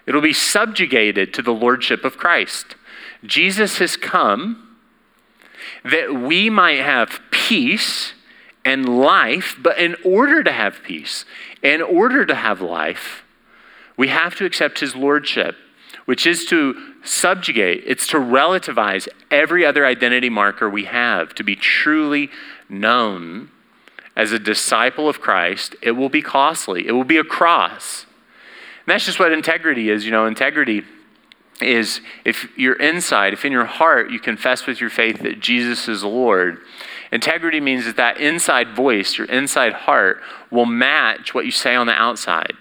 it'll 0.07 0.21
be 0.21 0.33
subjugated 0.33 1.35
to 1.35 1.43
the 1.43 1.53
lordship 1.53 2.05
of 2.05 2.17
Christ. 2.17 2.77
Jesus 3.25 3.79
has 3.79 3.97
come 3.97 4.77
that 5.85 6.15
we 6.15 6.49
might 6.49 6.79
have 6.79 7.21
peace 7.33 8.13
and 8.65 8.89
life, 9.01 9.57
but 9.61 9.79
in 9.79 9.97
order 10.05 10.45
to 10.45 10.53
have 10.53 10.83
peace, 10.85 11.25
in 11.61 11.83
order 11.83 12.25
to 12.25 12.35
have 12.35 12.61
life, 12.61 13.25
we 13.97 14.09
have 14.09 14.37
to 14.37 14.45
accept 14.45 14.81
his 14.81 14.95
lordship, 14.95 15.57
which 16.05 16.27
is 16.27 16.45
to 16.47 16.95
subjugate, 17.05 17.85
it's 17.87 18.07
to 18.09 18.17
relativize 18.17 19.09
every 19.31 19.65
other 19.65 19.87
identity 19.87 20.29
marker 20.29 20.69
we 20.69 20.85
have. 20.85 21.35
To 21.37 21.45
be 21.45 21.57
truly 21.57 22.31
known 22.69 23.51
as 24.17 24.33
a 24.33 24.39
disciple 24.39 25.09
of 25.09 25.21
Christ, 25.21 25.77
it 25.83 25.93
will 25.93 26.09
be 26.09 26.23
costly, 26.23 26.87
it 26.87 26.93
will 26.93 27.05
be 27.05 27.17
a 27.17 27.25
cross. 27.25 28.07
And 28.87 28.95
that's 28.95 29.07
just 29.07 29.19
what 29.19 29.33
integrity 29.33 29.91
is. 29.91 30.05
You 30.05 30.11
know, 30.11 30.27
integrity 30.27 30.83
is 31.61 32.01
if 32.25 32.49
you're 32.57 32.81
inside, 32.81 33.33
if 33.33 33.45
in 33.45 33.53
your 33.53 33.67
heart 33.67 34.11
you 34.11 34.19
confess 34.19 34.67
with 34.67 34.81
your 34.81 34.91
faith 34.91 35.21
that 35.23 35.41
Jesus 35.41 35.89
is 35.89 36.03
Lord, 36.03 36.59
integrity 37.13 37.61
means 37.61 37.85
that 37.85 37.97
that 37.97 38.19
inside 38.19 38.75
voice, 38.75 39.19
your 39.19 39.27
inside 39.27 39.73
heart, 39.73 40.21
will 40.51 40.67
match 40.67 41.35
what 41.35 41.45
you 41.45 41.51
say 41.51 41.75
on 41.75 41.87
the 41.87 41.93
outside. 41.93 42.55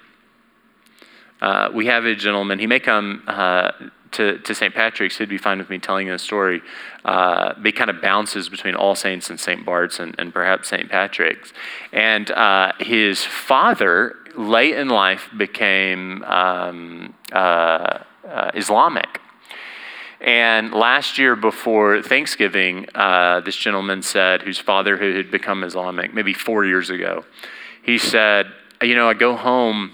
Uh, 1.41 1.69
we 1.73 1.85
have 1.85 2.05
a 2.05 2.15
gentleman, 2.15 2.59
he 2.59 2.67
may 2.67 2.79
come 2.79 3.23
uh, 3.27 3.71
to, 4.11 4.39
to 4.39 4.55
St. 4.55 4.73
Patrick's, 4.73 5.17
he'd 5.17 5.29
be 5.29 5.37
fine 5.37 5.59
with 5.59 5.69
me 5.69 5.79
telling 5.79 6.07
him 6.07 6.13
a 6.13 6.19
story. 6.19 6.61
Uh, 7.05 7.53
he 7.63 7.71
kind 7.71 7.89
of 7.89 8.01
bounces 8.01 8.49
between 8.49 8.75
All 8.75 8.95
Saints 8.95 9.29
and 9.29 9.39
St. 9.39 9.65
Bart's 9.65 9.99
and, 9.99 10.15
and 10.17 10.33
perhaps 10.33 10.69
St. 10.69 10.89
Patrick's. 10.89 11.53
And 11.93 12.29
uh, 12.31 12.73
his 12.79 13.23
father, 13.23 14.15
late 14.35 14.75
in 14.75 14.89
life, 14.89 15.29
became 15.37 16.23
um, 16.23 17.13
uh, 17.31 17.99
uh 18.27 18.51
Islamic. 18.53 19.21
And 20.21 20.73
last 20.73 21.17
year, 21.17 21.37
before 21.37 22.01
Thanksgiving, 22.01 22.87
uh, 22.93 23.39
this 23.39 23.55
gentleman 23.55 24.01
said, 24.01 24.41
whose 24.41 24.59
father 24.59 24.97
who 24.97 25.15
had 25.15 25.31
become 25.31 25.63
Islamic, 25.63 26.13
maybe 26.13 26.33
four 26.33 26.65
years 26.65 26.89
ago, 26.89 27.23
he 27.83 27.97
said, 27.97 28.47
You 28.81 28.95
know, 28.95 29.07
I 29.07 29.13
go 29.13 29.37
home 29.37 29.93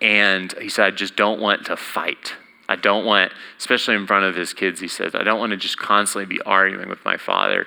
and 0.00 0.52
he 0.60 0.68
said, 0.68 0.86
I 0.86 0.90
just 0.90 1.16
don't 1.16 1.40
want 1.40 1.66
to 1.66 1.76
fight. 1.76 2.34
I 2.68 2.76
don't 2.76 3.04
want, 3.04 3.32
especially 3.58 3.96
in 3.96 4.06
front 4.06 4.24
of 4.24 4.34
his 4.34 4.54
kids, 4.54 4.80
he 4.80 4.88
says, 4.88 5.14
I 5.14 5.22
don't 5.22 5.38
want 5.38 5.50
to 5.50 5.56
just 5.56 5.78
constantly 5.78 6.26
be 6.26 6.40
arguing 6.42 6.88
with 6.88 7.04
my 7.04 7.16
father. 7.16 7.66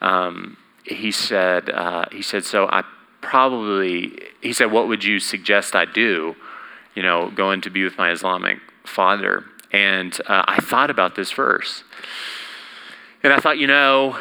Um, 0.00 0.56
he 0.84 1.10
said, 1.10 1.68
uh, 1.70 2.06
he 2.12 2.22
said, 2.22 2.44
so 2.44 2.66
I 2.66 2.82
probably, 3.20 4.18
he 4.40 4.52
said, 4.52 4.72
what 4.72 4.88
would 4.88 5.04
you 5.04 5.18
suggest 5.18 5.74
I 5.74 5.84
do? 5.84 6.36
You 6.94 7.02
know, 7.02 7.30
going 7.30 7.60
to 7.62 7.70
be 7.70 7.84
with 7.84 7.98
my 7.98 8.10
Islamic 8.10 8.58
father. 8.84 9.44
And 9.72 10.18
uh, 10.26 10.44
I 10.46 10.58
thought 10.60 10.90
about 10.90 11.14
this 11.14 11.32
verse. 11.32 11.84
And 13.22 13.32
I 13.32 13.40
thought, 13.40 13.58
you 13.58 13.66
know, 13.66 14.18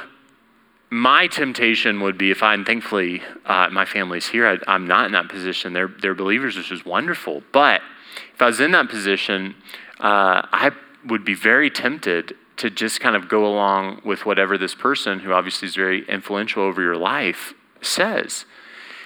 my 0.89 1.27
temptation 1.27 2.01
would 2.01 2.17
be 2.17 2.31
if 2.31 2.41
I'm 2.41 2.63
thankfully 2.63 3.21
uh, 3.45 3.69
my 3.69 3.85
family's 3.85 4.27
here, 4.27 4.59
I, 4.67 4.75
am 4.75 4.87
not 4.87 5.05
in 5.05 5.11
that 5.11 5.27
position. 5.27 5.73
They're, 5.73 5.91
they're 6.01 6.15
believers, 6.15 6.55
which 6.55 6.71
is 6.71 6.85
wonderful. 6.85 7.43
But 7.51 7.81
if 8.33 8.41
I 8.41 8.45
was 8.45 8.59
in 8.59 8.71
that 8.71 8.89
position, 8.89 9.55
uh, 9.99 10.47
I 10.51 10.71
would 11.05 11.25
be 11.25 11.33
very 11.33 11.69
tempted 11.69 12.35
to 12.57 12.69
just 12.69 12.99
kind 12.99 13.15
of 13.15 13.29
go 13.29 13.45
along 13.45 14.01
with 14.03 14.25
whatever 14.25 14.57
this 14.57 14.73
person, 14.73 15.19
who 15.19 15.33
obviously 15.33 15.67
is 15.67 15.75
very 15.75 16.07
influential 16.07 16.63
over 16.63 16.81
your 16.81 16.97
life, 16.97 17.53
says. 17.81 18.45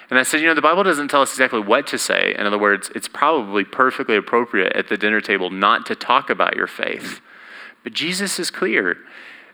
And 0.09 0.19
I 0.19 0.23
said, 0.23 0.41
you 0.41 0.47
know, 0.47 0.53
the 0.53 0.61
Bible 0.61 0.83
doesn't 0.83 1.07
tell 1.07 1.21
us 1.21 1.31
exactly 1.31 1.59
what 1.59 1.87
to 1.87 1.97
say. 1.97 2.35
In 2.37 2.45
other 2.45 2.57
words, 2.59 2.91
it's 2.93 3.07
probably 3.07 3.63
perfectly 3.63 4.15
appropriate 4.15 4.73
at 4.73 4.87
the 4.87 4.97
dinner 4.97 5.21
table 5.21 5.49
not 5.49 5.85
to 5.87 5.95
talk 5.95 6.29
about 6.29 6.55
your 6.55 6.67
faith. 6.67 7.21
But 7.83 7.93
Jesus 7.93 8.37
is 8.37 8.51
clear 8.51 8.97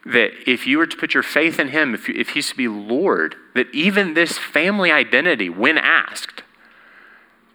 that 0.08 0.32
if 0.46 0.66
you 0.66 0.78
were 0.78 0.88
to 0.88 0.98
put 0.98 1.14
your 1.14 1.24
faith 1.24 1.60
in 1.60 1.70
him, 1.70 1.94
if, 1.94 2.08
you, 2.08 2.16
if 2.18 2.30
he's 2.30 2.50
to 2.50 2.56
be 2.56 2.68
Lord, 2.68 3.36
that 3.56 3.74
even 3.74 4.14
this 4.14 4.38
family 4.38 4.92
identity, 4.92 5.50
when 5.50 5.78
asked, 5.78 6.44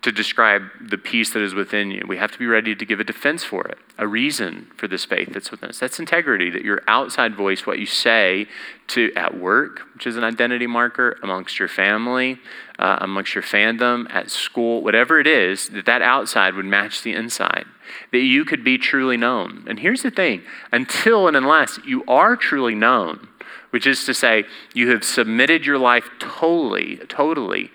to 0.03 0.11
describe 0.11 0.63
the 0.81 0.99
peace 0.99 1.33
that 1.33 1.43
is 1.43 1.55
within 1.55 1.93
you. 1.93 2.05
We 2.09 2.17
have 2.17 2.33
to 2.33 2.39
be 2.39 2.47
ready 2.47 2.75
to 2.75 2.85
give 2.85 2.99
a 2.99 3.05
defense 3.05 3.45
for 3.45 3.65
it, 3.67 3.79
a 3.97 4.07
reason 4.07 4.67
for 4.77 4.89
this 4.89 5.05
faith 5.05 5.33
that's 5.33 5.53
within 5.53 5.69
us. 5.69 5.79
That's 5.79 6.01
integrity, 6.01 6.51
that 6.51 6.65
your 6.65 6.83
outside 6.89 7.37
voice, 7.37 7.67
what 7.67 7.79
you 7.79 7.87
say 7.87 8.49
to 8.89 9.13
at 9.15 9.39
work, 9.39 9.83
which 9.95 10.09
is 10.09 10.17
an 10.17 10.25
identity 10.25 10.67
marker, 10.67 11.17
amongst 11.23 11.61
your 11.61 11.69
family, 11.69 12.41
uh, 12.81 12.99
amongst 13.01 13.37
your 13.37 13.45
fandom, 13.45 14.13
at 14.13 14.29
school, 14.29 14.83
whatever 14.83 15.21
it 15.21 15.29
is, 15.29 15.69
that 15.69 15.87
that 15.87 16.03
outside 16.03 16.55
would 16.55 16.65
match 16.65 17.03
the 17.03 17.15
inside, 17.15 17.67
that 18.11 18.19
you 18.19 18.45
could 18.45 18.65
be 18.65 18.79
truly 18.79 19.17
known. 19.17 19.65
And 19.69 19.79
here's 19.79 20.03
the 20.03 20.11
thing 20.11 20.43
until 20.73 21.29
and 21.29 21.37
unless 21.37 21.79
you 21.87 22.05
are 22.09 22.35
truly 22.35 22.75
known, 22.75 23.29
which 23.71 23.87
is 23.87 24.05
to 24.07 24.15
say, 24.15 24.45
you 24.75 24.91
have 24.91 25.05
submitted 25.05 25.65
your 25.65 25.79
life 25.79 26.11
totally, 26.19 26.97
totally 27.09 27.71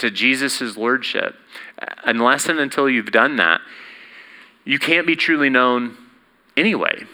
to 0.00 0.10
Jesus' 0.10 0.76
lordship, 0.76 1.36
unless 2.04 2.48
and 2.48 2.58
until 2.58 2.88
you've 2.88 3.12
done 3.12 3.36
that, 3.36 3.60
you 4.64 4.78
can't 4.78 5.06
be 5.06 5.16
truly 5.16 5.48
known 5.48 5.96
anyway. 6.56 7.04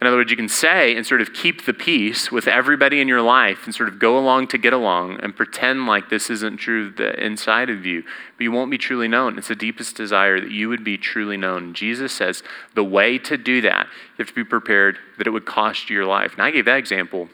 In 0.00 0.06
other 0.06 0.18
words, 0.18 0.30
you 0.30 0.36
can 0.36 0.48
say 0.48 0.94
and 0.94 1.06
sort 1.06 1.22
of 1.22 1.32
keep 1.32 1.64
the 1.64 1.72
peace 1.72 2.30
with 2.30 2.46
everybody 2.46 3.00
in 3.00 3.08
your 3.08 3.22
life 3.22 3.64
and 3.64 3.74
sort 3.74 3.88
of 3.88 3.98
go 3.98 4.18
along 4.18 4.48
to 4.48 4.58
get 4.58 4.74
along 4.74 5.18
and 5.22 5.34
pretend 5.34 5.86
like 5.86 6.10
this 6.10 6.28
isn't 6.28 6.58
true 6.58 6.90
the 6.90 7.18
inside 7.24 7.70
of 7.70 7.86
you, 7.86 8.02
but 8.36 8.44
you 8.44 8.52
won't 8.52 8.70
be 8.70 8.76
truly 8.76 9.08
known. 9.08 9.38
It's 9.38 9.48
the 9.48 9.54
deepest 9.54 9.96
desire 9.96 10.38
that 10.38 10.50
you 10.50 10.68
would 10.68 10.84
be 10.84 10.98
truly 10.98 11.38
known. 11.38 11.72
Jesus 11.72 12.12
says 12.12 12.42
the 12.74 12.84
way 12.84 13.16
to 13.20 13.38
do 13.38 13.62
that, 13.62 13.86
you 13.86 14.24
have 14.24 14.28
to 14.28 14.34
be 14.34 14.44
prepared 14.44 14.98
that 15.16 15.26
it 15.26 15.30
would 15.30 15.46
cost 15.46 15.88
you 15.88 15.96
your 15.96 16.06
life. 16.06 16.34
And 16.34 16.42
I 16.42 16.50
gave 16.50 16.66
that 16.66 16.78
example 16.78 17.30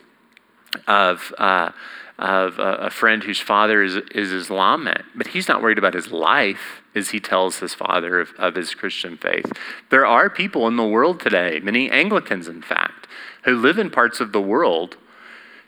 of. 0.87 1.35
Uh, 1.39 1.73
of 2.19 2.59
a, 2.59 2.91
friend 2.91 3.25
whose 3.25 3.41
father 3.41 3.83
is, 3.83 3.97
is 4.15 4.33
Islamic, 4.33 5.03
but 5.15 5.29
he's 5.29 5.49
not 5.49 5.63
worried 5.63 5.79
about 5.79 5.95
his 5.95 6.13
life 6.13 6.83
as 6.95 7.11
he 7.11 7.19
tells 7.19 7.59
his 7.59 7.75
father 7.75 8.21
of, 8.21 8.33
of 8.39 8.55
his 8.55 8.75
Christian 8.75 9.17
faith. 9.17 9.51
There 9.91 10.07
are 10.07 10.29
people 10.31 10.69
in 10.69 10.77
the 10.77 10.87
world 10.87 11.21
today, 11.21 11.59
many 11.61 11.91
Anglicans 11.91 12.49
in 12.49 12.63
fact, 12.63 13.09
who 13.45 13.57
live 13.57 13.79
in 13.79 13.91
parts 13.91 14.21
of 14.21 14.33
the 14.33 14.41
world 14.41 14.97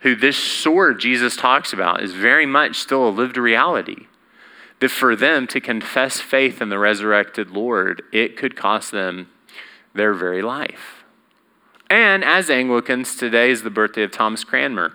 who 0.05 0.15
this 0.15 0.37
sword 0.37 1.01
Jesus 1.01 1.35
talks 1.35 1.73
about 1.73 2.03
is 2.03 2.13
very 2.13 2.45
much 2.45 2.77
still 2.77 3.09
a 3.09 3.11
lived 3.11 3.39
reality. 3.39 4.07
That 4.81 4.91
for 4.91 5.17
them 5.17 5.47
to 5.47 5.61
confess 5.61 6.21
faith 6.21 6.61
in 6.61 6.69
the 6.69 6.79
resurrected 6.79 7.51
Lord, 7.51 8.03
it 8.13 8.37
could 8.37 8.55
cost 8.55 8.93
them 8.93 9.31
their 9.95 10.13
very 10.13 10.43
life. 10.43 11.05
And 11.89 12.23
as 12.23 12.51
Anglicans, 12.51 13.17
today 13.17 13.51
is 13.51 13.63
the 13.63 13.71
birthday 13.71 14.03
of 14.03 14.13
Thomas 14.13 14.45
Cranmer 14.45 14.93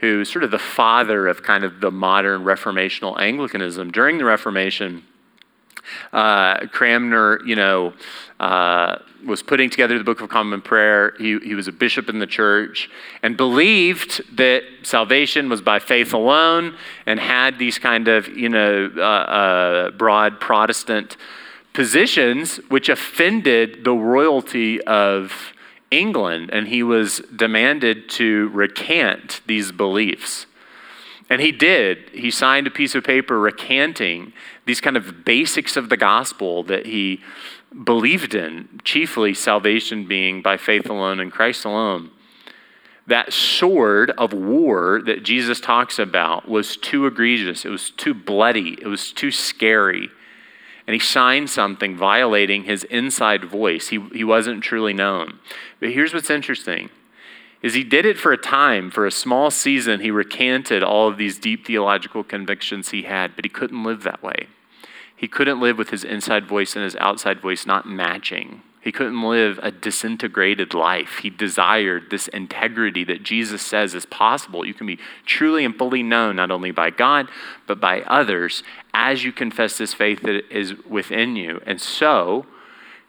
who's 0.00 0.30
sort 0.30 0.44
of 0.44 0.50
the 0.50 0.58
father 0.58 1.26
of 1.26 1.42
kind 1.42 1.64
of 1.64 1.80
the 1.80 1.90
modern 1.90 2.44
reformational 2.44 3.18
Anglicanism. 3.20 3.90
During 3.90 4.18
the 4.18 4.24
Reformation, 4.24 5.04
uh, 6.12 6.66
Cranmer, 6.66 7.40
you 7.44 7.56
know, 7.56 7.94
uh, 8.38 8.98
was 9.26 9.42
putting 9.42 9.68
together 9.68 9.98
the 9.98 10.04
Book 10.04 10.20
of 10.20 10.28
Common 10.28 10.62
Prayer. 10.62 11.14
He, 11.18 11.38
he 11.40 11.54
was 11.54 11.66
a 11.66 11.72
bishop 11.72 12.08
in 12.08 12.20
the 12.20 12.26
church 12.26 12.88
and 13.22 13.36
believed 13.36 14.36
that 14.36 14.62
salvation 14.82 15.48
was 15.48 15.60
by 15.60 15.78
faith 15.78 16.12
alone 16.12 16.76
and 17.06 17.18
had 17.18 17.58
these 17.58 17.78
kind 17.78 18.06
of, 18.06 18.28
you 18.28 18.48
know, 18.48 18.90
uh, 18.96 19.00
uh 19.00 19.90
broad 19.92 20.40
Protestant 20.40 21.16
positions 21.72 22.56
which 22.68 22.88
offended 22.88 23.84
the 23.84 23.92
royalty 23.92 24.80
of 24.82 25.52
England, 25.90 26.50
and 26.52 26.68
he 26.68 26.82
was 26.82 27.22
demanded 27.34 28.08
to 28.10 28.48
recant 28.48 29.40
these 29.46 29.72
beliefs. 29.72 30.46
And 31.30 31.40
he 31.40 31.52
did. 31.52 32.10
He 32.10 32.30
signed 32.30 32.66
a 32.66 32.70
piece 32.70 32.94
of 32.94 33.04
paper 33.04 33.38
recanting 33.38 34.32
these 34.66 34.80
kind 34.80 34.96
of 34.96 35.24
basics 35.24 35.76
of 35.76 35.88
the 35.88 35.96
gospel 35.96 36.62
that 36.64 36.86
he 36.86 37.20
believed 37.84 38.34
in, 38.34 38.80
chiefly 38.82 39.34
salvation 39.34 40.06
being 40.06 40.40
by 40.40 40.56
faith 40.56 40.88
alone 40.88 41.20
and 41.20 41.30
Christ 41.30 41.64
alone. 41.64 42.10
That 43.06 43.32
sword 43.32 44.10
of 44.12 44.32
war 44.32 45.02
that 45.04 45.22
Jesus 45.22 45.60
talks 45.60 45.98
about 45.98 46.48
was 46.48 46.76
too 46.76 47.06
egregious, 47.06 47.64
it 47.64 47.70
was 47.70 47.90
too 47.90 48.14
bloody, 48.14 48.78
it 48.80 48.86
was 48.86 49.12
too 49.12 49.30
scary 49.30 50.10
and 50.88 50.94
he 50.94 50.98
signed 50.98 51.50
something 51.50 51.94
violating 51.94 52.64
his 52.64 52.82
inside 52.84 53.44
voice. 53.44 53.88
He, 53.88 54.00
he 54.14 54.24
wasn't 54.24 54.64
truly 54.64 54.94
known. 54.94 55.38
But 55.80 55.90
here's 55.90 56.14
what's 56.14 56.30
interesting 56.30 56.88
is 57.60 57.74
he 57.74 57.84
did 57.84 58.06
it 58.06 58.16
for 58.16 58.32
a 58.32 58.38
time, 58.38 58.90
for 58.90 59.04
a 59.04 59.10
small 59.10 59.50
season, 59.50 60.00
he 60.00 60.10
recanted 60.10 60.82
all 60.82 61.06
of 61.06 61.18
these 61.18 61.38
deep 61.38 61.66
theological 61.66 62.24
convictions 62.24 62.88
he 62.88 63.02
had, 63.02 63.36
but 63.36 63.44
he 63.44 63.50
couldn't 63.50 63.84
live 63.84 64.02
that 64.04 64.22
way. 64.22 64.46
He 65.14 65.28
couldn't 65.28 65.60
live 65.60 65.76
with 65.76 65.90
his 65.90 66.04
inside 66.04 66.46
voice 66.46 66.74
and 66.74 66.84
his 66.84 66.96
outside 66.96 67.40
voice 67.40 67.66
not 67.66 67.86
matching. 67.86 68.62
He 68.80 68.92
couldn't 68.92 69.22
live 69.22 69.58
a 69.62 69.70
disintegrated 69.70 70.72
life. 70.72 71.18
He 71.22 71.30
desired 71.30 72.10
this 72.10 72.28
integrity 72.28 73.04
that 73.04 73.22
Jesus 73.22 73.60
says 73.60 73.94
is 73.94 74.06
possible. 74.06 74.64
You 74.64 74.74
can 74.74 74.86
be 74.86 74.98
truly 75.26 75.64
and 75.64 75.76
fully 75.76 76.02
known 76.02 76.36
not 76.36 76.50
only 76.50 76.70
by 76.70 76.90
God, 76.90 77.28
but 77.66 77.80
by 77.80 78.02
others 78.02 78.62
as 78.94 79.24
you 79.24 79.32
confess 79.32 79.78
this 79.78 79.94
faith 79.94 80.22
that 80.22 80.44
is 80.50 80.74
within 80.84 81.34
you. 81.34 81.60
And 81.66 81.80
so, 81.80 82.46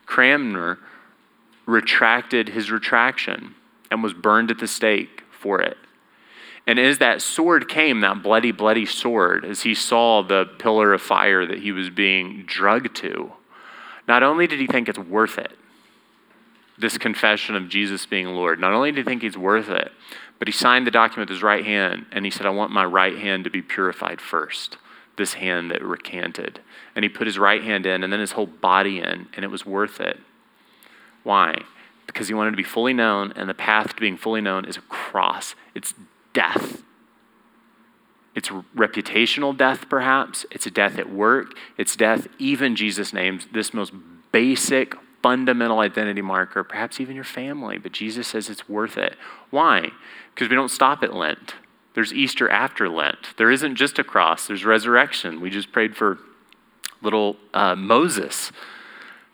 Cranmer 0.05 0.79
retracted 1.67 2.49
his 2.49 2.71
retraction 2.71 3.53
and 3.91 4.01
was 4.01 4.13
burned 4.13 4.49
at 4.49 4.57
the 4.57 4.67
stake 4.67 5.23
for 5.31 5.61
it. 5.61 5.77
And 6.65 6.79
as 6.79 6.97
that 6.97 7.21
sword 7.21 7.69
came, 7.69 8.01
that 8.01 8.21
bloody, 8.21 8.51
bloody 8.51 8.85
sword, 8.85 9.45
as 9.45 9.61
he 9.61 9.73
saw 9.73 10.21
the 10.21 10.45
pillar 10.57 10.93
of 10.93 11.01
fire 11.01 11.45
that 11.45 11.59
he 11.59 11.71
was 11.71 11.89
being 11.89 12.43
drugged 12.45 12.95
to, 12.97 13.33
not 14.07 14.23
only 14.23 14.47
did 14.47 14.59
he 14.59 14.67
think 14.67 14.89
it's 14.89 14.99
worth 14.99 15.37
it, 15.37 15.57
this 16.79 16.97
confession 16.97 17.55
of 17.55 17.69
Jesus 17.69 18.05
being 18.05 18.27
Lord. 18.27 18.59
Not 18.59 18.73
only 18.73 18.91
did 18.91 18.99
he 18.99 19.03
think 19.03 19.21
he's 19.21 19.37
worth 19.37 19.69
it, 19.69 19.91
but 20.37 20.47
he 20.47 20.51
signed 20.51 20.87
the 20.87 20.91
document 20.91 21.29
with 21.29 21.35
his 21.35 21.43
right 21.43 21.65
hand 21.65 22.05
and 22.11 22.25
he 22.25 22.31
said, 22.31 22.45
I 22.45 22.51
want 22.51 22.71
my 22.71 22.85
right 22.85 23.17
hand 23.17 23.43
to 23.43 23.49
be 23.49 23.61
purified 23.61 24.21
first, 24.21 24.77
this 25.17 25.33
hand 25.33 25.69
that 25.71 25.83
recanted. 25.83 26.61
And 26.95 27.03
he 27.03 27.09
put 27.09 27.27
his 27.27 27.37
right 27.37 27.61
hand 27.61 27.85
in 27.85 28.03
and 28.03 28.11
then 28.11 28.21
his 28.21 28.31
whole 28.31 28.47
body 28.47 28.99
in, 28.99 29.27
and 29.33 29.43
it 29.43 29.51
was 29.51 29.65
worth 29.65 29.99
it. 29.99 30.19
Why? 31.23 31.55
Because 32.07 32.29
he 32.29 32.33
wanted 32.33 32.51
to 32.51 32.57
be 32.57 32.63
fully 32.63 32.93
known, 32.93 33.33
and 33.35 33.49
the 33.49 33.53
path 33.53 33.95
to 33.95 34.01
being 34.01 34.17
fully 34.17 34.41
known 34.41 34.65
is 34.65 34.77
a 34.77 34.81
cross, 34.81 35.55
it's 35.75 35.93
death. 36.33 36.83
It's 38.35 38.49
reputational 38.49 39.57
death, 39.57 39.89
perhaps. 39.89 40.45
It's 40.49 40.65
a 40.65 40.71
death 40.71 40.97
at 40.97 41.11
work. 41.11 41.53
It's 41.77 41.95
death, 41.95 42.27
even 42.37 42.75
Jesus 42.75 43.11
names 43.11 43.47
this 43.51 43.73
most 43.73 43.91
basic 44.31 44.95
fundamental 45.21 45.79
identity 45.79 46.21
marker, 46.21 46.63
perhaps 46.63 46.99
even 46.99 47.15
your 47.15 47.25
family, 47.25 47.77
but 47.77 47.91
Jesus 47.91 48.27
says 48.27 48.49
it's 48.49 48.69
worth 48.69 48.97
it. 48.97 49.15
Why? 49.49 49.91
Because 50.33 50.49
we 50.49 50.55
don't 50.55 50.69
stop 50.69 51.03
at 51.03 51.13
Lent. 51.13 51.55
There's 51.93 52.13
Easter 52.13 52.49
after 52.49 52.87
Lent. 52.87 53.35
There 53.37 53.51
isn't 53.51 53.75
just 53.75 53.99
a 53.99 54.03
cross, 54.03 54.47
there's 54.47 54.65
resurrection. 54.65 55.41
We 55.41 55.49
just 55.49 55.71
prayed 55.71 55.95
for 55.95 56.19
little 57.01 57.37
uh, 57.53 57.75
Moses, 57.75 58.51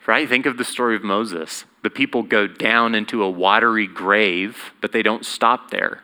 right? 0.08 0.28
Think 0.28 0.46
of 0.46 0.58
the 0.58 0.64
story 0.64 0.96
of 0.96 1.04
Moses. 1.04 1.66
The 1.84 1.90
people 1.90 2.24
go 2.24 2.48
down 2.48 2.96
into 2.96 3.24
a 3.24 3.30
watery 3.30 3.88
grave, 3.88 4.72
but 4.82 4.92
they 4.92 5.04
don't 5.04 5.26
stop 5.26 5.72
there. 5.72 6.02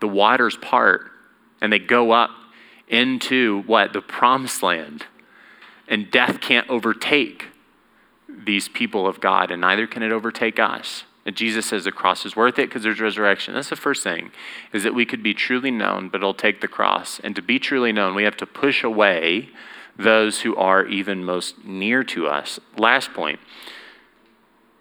The 0.00 0.08
waters 0.08 0.56
part, 0.56 1.10
and 1.60 1.72
they 1.72 1.78
go 1.78 2.12
up 2.12 2.30
into 2.88 3.62
what? 3.66 3.92
The 3.92 4.00
promised 4.00 4.62
land. 4.62 5.06
And 5.86 6.10
death 6.10 6.40
can't 6.40 6.68
overtake 6.70 7.49
these 8.44 8.68
people 8.68 9.06
of 9.06 9.20
God, 9.20 9.50
and 9.50 9.60
neither 9.60 9.86
can 9.86 10.02
it 10.02 10.12
overtake 10.12 10.58
us. 10.58 11.04
And 11.26 11.36
Jesus 11.36 11.66
says 11.66 11.84
the 11.84 11.92
cross 11.92 12.24
is 12.24 12.34
worth 12.34 12.58
it 12.58 12.68
because 12.68 12.82
there's 12.82 13.00
resurrection. 13.00 13.54
That's 13.54 13.68
the 13.68 13.76
first 13.76 14.02
thing, 14.02 14.30
is 14.72 14.82
that 14.84 14.94
we 14.94 15.04
could 15.04 15.22
be 15.22 15.34
truly 15.34 15.70
known, 15.70 16.08
but 16.08 16.18
it'll 16.18 16.34
take 16.34 16.60
the 16.60 16.68
cross. 16.68 17.20
And 17.20 17.36
to 17.36 17.42
be 17.42 17.58
truly 17.58 17.92
known, 17.92 18.14
we 18.14 18.24
have 18.24 18.36
to 18.38 18.46
push 18.46 18.82
away 18.82 19.50
those 19.98 20.40
who 20.40 20.56
are 20.56 20.86
even 20.86 21.24
most 21.24 21.64
near 21.64 22.02
to 22.04 22.26
us. 22.26 22.58
Last 22.76 23.12
point 23.12 23.38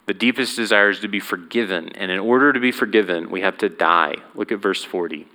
the 0.09 0.13
deepest 0.15 0.55
desire 0.55 0.89
is 0.89 1.01
to 1.01 1.07
be 1.07 1.19
forgiven. 1.19 1.89
And 1.89 2.09
in 2.09 2.17
order 2.17 2.51
to 2.51 2.59
be 2.59 2.71
forgiven, 2.71 3.29
we 3.29 3.41
have 3.41 3.59
to 3.59 3.69
die. 3.69 4.15
Look 4.33 4.51
at 4.51 4.57
verse 4.57 4.83
40. 4.83 5.27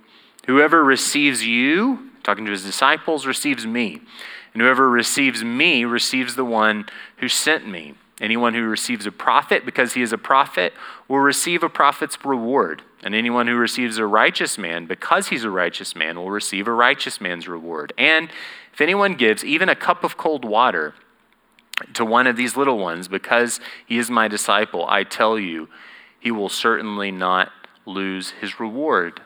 Whoever 0.47 0.83
receives 0.83 1.45
you, 1.45 2.09
talking 2.23 2.43
to 2.43 2.51
his 2.51 2.65
disciples, 2.65 3.25
receives 3.25 3.65
me. 3.65 4.01
And 4.53 4.61
whoever 4.61 4.89
receives 4.89 5.45
me 5.45 5.85
receives 5.85 6.35
the 6.35 6.43
one 6.43 6.87
who 7.19 7.29
sent 7.29 7.65
me. 7.65 7.93
Anyone 8.21 8.53
who 8.53 8.63
receives 8.63 9.05
a 9.05 9.11
prophet 9.11 9.65
because 9.65 9.93
he 9.93 10.01
is 10.01 10.13
a 10.13 10.17
prophet 10.17 10.73
will 11.07 11.19
receive 11.19 11.63
a 11.63 11.69
prophet's 11.69 12.23
reward. 12.23 12.81
And 13.03 13.13
anyone 13.13 13.47
who 13.47 13.55
receives 13.55 13.97
a 13.97 14.05
righteous 14.05 14.57
man 14.57 14.85
because 14.85 15.27
he's 15.27 15.43
a 15.43 15.49
righteous 15.49 15.95
man 15.95 16.17
will 16.17 16.31
receive 16.31 16.67
a 16.67 16.73
righteous 16.73 17.19
man's 17.19 17.47
reward. 17.47 17.93
And 17.97 18.29
if 18.73 18.79
anyone 18.79 19.15
gives 19.15 19.43
even 19.43 19.69
a 19.69 19.75
cup 19.75 20.03
of 20.03 20.17
cold 20.17 20.45
water 20.45 20.95
to 21.93 22.05
one 22.05 22.25
of 22.25 22.37
these 22.37 22.55
little 22.55 22.77
ones 22.77 23.09
because 23.09 23.59
he 23.85 23.97
is 23.97 24.09
my 24.09 24.27
disciple, 24.29 24.85
I 24.87 25.03
tell 25.03 25.37
you, 25.37 25.67
he 26.19 26.31
will 26.31 26.49
certainly 26.49 27.11
not 27.11 27.51
lose 27.85 28.31
his 28.41 28.59
reward. 28.59 29.21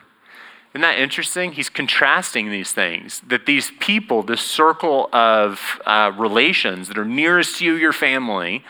Isn't 0.72 0.82
that 0.82 0.98
interesting? 1.00 1.52
He's 1.52 1.68
contrasting 1.68 2.50
these 2.50 2.72
things. 2.72 3.22
That 3.26 3.44
these 3.46 3.72
people, 3.80 4.22
this 4.22 4.40
circle 4.40 5.08
of 5.12 5.80
uh, 5.84 6.12
relations 6.16 6.86
that 6.88 6.96
are 6.96 7.04
nearest 7.04 7.58
to 7.58 7.64
you, 7.64 7.74
your 7.74 7.92
family, 7.92 8.64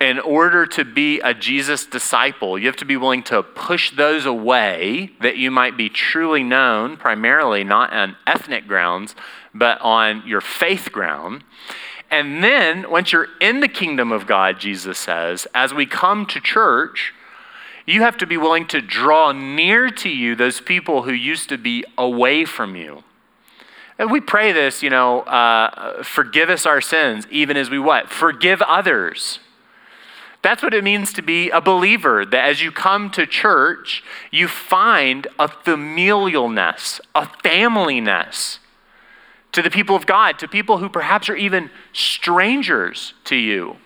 in 0.00 0.20
order 0.20 0.66
to 0.66 0.84
be 0.84 1.18
a 1.20 1.32
Jesus 1.34 1.86
disciple, 1.86 2.58
you 2.58 2.66
have 2.66 2.76
to 2.76 2.84
be 2.84 2.96
willing 2.96 3.22
to 3.24 3.42
push 3.42 3.90
those 3.90 4.26
away 4.26 5.10
that 5.20 5.38
you 5.38 5.50
might 5.50 5.76
be 5.76 5.88
truly 5.88 6.42
known, 6.42 6.96
primarily 6.96 7.64
not 7.64 7.92
on 7.92 8.16
ethnic 8.26 8.68
grounds, 8.68 9.16
but 9.54 9.80
on 9.80 10.22
your 10.26 10.40
faith 10.42 10.92
ground. 10.92 11.42
And 12.10 12.44
then, 12.44 12.90
once 12.90 13.12
you're 13.12 13.28
in 13.40 13.60
the 13.60 13.68
kingdom 13.68 14.12
of 14.12 14.26
God, 14.26 14.60
Jesus 14.60 14.98
says, 14.98 15.46
as 15.54 15.74
we 15.74 15.84
come 15.84 16.26
to 16.26 16.40
church, 16.40 17.12
you 17.88 18.02
have 18.02 18.18
to 18.18 18.26
be 18.26 18.36
willing 18.36 18.66
to 18.66 18.82
draw 18.82 19.32
near 19.32 19.88
to 19.88 20.10
you 20.10 20.34
those 20.34 20.60
people 20.60 21.02
who 21.02 21.12
used 21.12 21.48
to 21.48 21.56
be 21.56 21.84
away 21.96 22.44
from 22.44 22.76
you. 22.76 23.02
And 23.98 24.10
we 24.10 24.20
pray 24.20 24.52
this, 24.52 24.82
you 24.82 24.90
know, 24.90 25.22
uh, 25.22 26.02
forgive 26.02 26.50
us 26.50 26.66
our 26.66 26.82
sins, 26.82 27.26
even 27.30 27.56
as 27.56 27.70
we 27.70 27.78
what? 27.78 28.10
Forgive 28.10 28.60
others. 28.62 29.40
That's 30.42 30.62
what 30.62 30.74
it 30.74 30.84
means 30.84 31.14
to 31.14 31.22
be 31.22 31.48
a 31.48 31.62
believer. 31.62 32.26
That 32.26 32.48
as 32.48 32.62
you 32.62 32.70
come 32.70 33.10
to 33.12 33.26
church, 33.26 34.04
you 34.30 34.48
find 34.48 35.26
a 35.38 35.48
familialness, 35.48 37.00
a 37.14 37.22
familyness 37.42 38.58
to 39.52 39.62
the 39.62 39.70
people 39.70 39.96
of 39.96 40.04
God, 40.04 40.38
to 40.40 40.46
people 40.46 40.78
who 40.78 40.90
perhaps 40.90 41.28
are 41.30 41.36
even 41.36 41.70
strangers 41.94 43.14
to 43.24 43.34
you. 43.34 43.78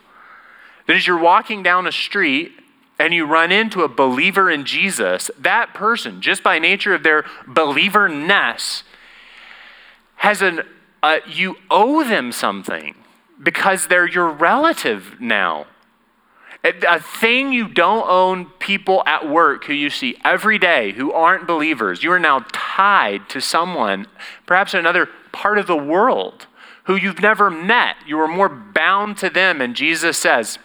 That 0.88 0.96
as 0.96 1.06
you're 1.06 1.18
walking 1.18 1.62
down 1.62 1.86
a 1.86 1.92
street 1.92 2.52
and 3.02 3.12
you 3.12 3.26
run 3.26 3.50
into 3.50 3.82
a 3.82 3.88
believer 3.88 4.48
in 4.48 4.64
Jesus, 4.64 5.28
that 5.36 5.74
person, 5.74 6.22
just 6.22 6.40
by 6.44 6.60
nature 6.60 6.94
of 6.94 7.02
their 7.02 7.24
believerness, 7.52 8.84
has 10.14 10.40
an, 10.40 10.60
uh, 11.02 11.18
you 11.28 11.56
owe 11.68 12.04
them 12.04 12.30
something 12.30 12.94
because 13.42 13.88
they're 13.88 14.08
your 14.08 14.28
relative 14.28 15.16
now. 15.20 15.66
A 16.62 17.00
thing 17.00 17.52
you 17.52 17.66
don't 17.66 18.08
own 18.08 18.46
people 18.60 19.02
at 19.04 19.28
work 19.28 19.64
who 19.64 19.72
you 19.72 19.90
see 19.90 20.16
every 20.24 20.60
day 20.60 20.92
who 20.92 21.10
aren't 21.10 21.48
believers. 21.48 22.04
You 22.04 22.12
are 22.12 22.20
now 22.20 22.46
tied 22.52 23.28
to 23.30 23.40
someone, 23.40 24.06
perhaps 24.46 24.74
another 24.74 25.08
part 25.32 25.58
of 25.58 25.66
the 25.66 25.76
world, 25.76 26.46
who 26.84 26.94
you've 26.94 27.20
never 27.20 27.50
met. 27.50 27.96
You 28.06 28.20
are 28.20 28.28
more 28.28 28.48
bound 28.48 29.16
to 29.16 29.28
them. 29.28 29.60
And 29.60 29.74
Jesus 29.74 30.16
says, 30.18 30.60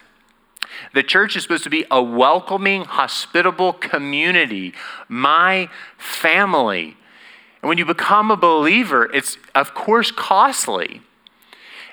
the 0.93 1.03
church 1.03 1.35
is 1.35 1.43
supposed 1.43 1.63
to 1.63 1.69
be 1.69 1.85
a 1.91 2.01
welcoming, 2.01 2.85
hospitable 2.85 3.73
community, 3.73 4.73
my 5.07 5.69
family. 5.97 6.97
And 7.61 7.69
when 7.69 7.77
you 7.77 7.85
become 7.85 8.31
a 8.31 8.37
believer, 8.37 9.11
it's 9.13 9.37
of 9.55 9.73
course 9.73 10.11
costly. 10.11 11.01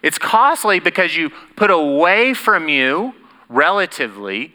It's 0.03 0.19
costly 0.19 0.81
because 0.81 1.17
you 1.17 1.31
put 1.57 1.71
away 1.71 2.35
from 2.35 2.69
you, 2.69 3.15
relatively, 3.49 4.55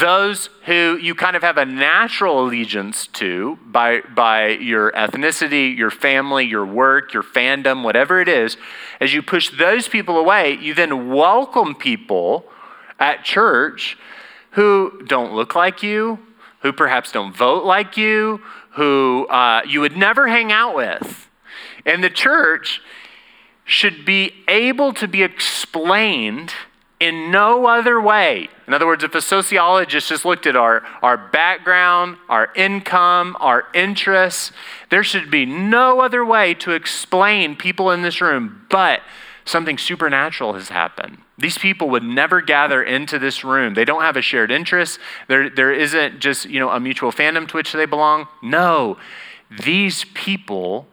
those 0.00 0.48
who 0.64 0.98
you 1.00 1.14
kind 1.14 1.36
of 1.36 1.42
have 1.42 1.58
a 1.58 1.64
natural 1.64 2.44
allegiance 2.44 3.06
to 3.08 3.58
by, 3.66 4.00
by 4.14 4.48
your 4.48 4.92
ethnicity, 4.92 5.76
your 5.76 5.90
family, 5.90 6.44
your 6.44 6.64
work, 6.64 7.12
your 7.12 7.22
fandom, 7.22 7.82
whatever 7.82 8.20
it 8.20 8.28
is, 8.28 8.56
as 9.00 9.14
you 9.14 9.22
push 9.22 9.50
those 9.50 9.88
people 9.88 10.18
away, 10.18 10.52
you 10.60 10.74
then 10.74 11.08
welcome 11.08 11.74
people 11.74 12.44
at 12.98 13.24
church 13.24 13.98
who 14.52 15.02
don't 15.06 15.34
look 15.34 15.54
like 15.54 15.82
you, 15.82 16.18
who 16.60 16.72
perhaps 16.72 17.12
don't 17.12 17.36
vote 17.36 17.64
like 17.64 17.96
you, 17.96 18.40
who 18.70 19.26
uh, 19.28 19.62
you 19.66 19.80
would 19.80 19.96
never 19.96 20.28
hang 20.28 20.50
out 20.50 20.74
with. 20.74 21.28
And 21.84 22.02
the 22.02 22.10
church 22.10 22.80
should 23.64 24.04
be 24.04 24.32
able 24.48 24.92
to 24.94 25.08
be 25.08 25.22
explained 25.22 26.52
in 26.98 27.30
no 27.30 27.66
other 27.66 28.00
way. 28.00 28.48
In 28.66 28.72
other 28.72 28.86
words, 28.86 29.04
if 29.04 29.14
a 29.14 29.20
sociologist 29.20 30.08
just 30.08 30.24
looked 30.24 30.46
at 30.46 30.56
our, 30.56 30.82
our 31.02 31.18
background, 31.18 32.16
our 32.28 32.50
income, 32.54 33.36
our 33.38 33.64
interests, 33.74 34.52
there 34.90 35.04
should 35.04 35.30
be 35.30 35.44
no 35.44 36.00
other 36.00 36.24
way 36.24 36.54
to 36.54 36.72
explain 36.72 37.56
people 37.56 37.90
in 37.90 38.02
this 38.02 38.20
room 38.20 38.66
but 38.70 39.00
something 39.44 39.76
supernatural 39.76 40.54
has 40.54 40.70
happened. 40.70 41.18
These 41.38 41.58
people 41.58 41.90
would 41.90 42.02
never 42.02 42.40
gather 42.40 42.82
into 42.82 43.18
this 43.18 43.44
room. 43.44 43.74
They 43.74 43.84
don't 43.84 44.02
have 44.02 44.16
a 44.16 44.22
shared 44.22 44.50
interest. 44.50 44.98
There, 45.28 45.50
there 45.50 45.72
isn't 45.72 46.18
just 46.20 46.46
you 46.46 46.58
know, 46.58 46.70
a 46.70 46.80
mutual 46.80 47.12
fandom 47.12 47.46
to 47.48 47.56
which 47.56 47.72
they 47.72 47.84
belong. 47.84 48.28
No, 48.42 48.96
these 49.50 50.04
people 50.14 50.86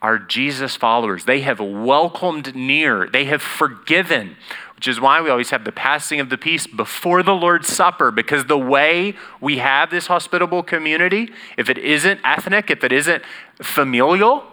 are 0.00 0.18
Jesus 0.18 0.76
followers. 0.76 1.24
They 1.24 1.40
have 1.40 1.60
welcomed 1.60 2.54
near, 2.54 3.08
they 3.08 3.26
have 3.26 3.42
forgiven, 3.42 4.36
which 4.76 4.88
is 4.88 5.00
why 5.00 5.20
we 5.20 5.28
always 5.28 5.50
have 5.50 5.64
the 5.64 5.72
passing 5.72 6.20
of 6.20 6.30
the 6.30 6.38
peace 6.38 6.66
before 6.66 7.22
the 7.22 7.34
Lord's 7.34 7.68
Supper, 7.68 8.10
because 8.10 8.46
the 8.46 8.56
way 8.56 9.14
we 9.40 9.58
have 9.58 9.90
this 9.90 10.06
hospitable 10.06 10.62
community, 10.62 11.30
if 11.58 11.68
it 11.68 11.76
isn't 11.76 12.20
ethnic, 12.24 12.70
if 12.70 12.82
it 12.82 12.92
isn't 12.92 13.22
familial, 13.60 14.44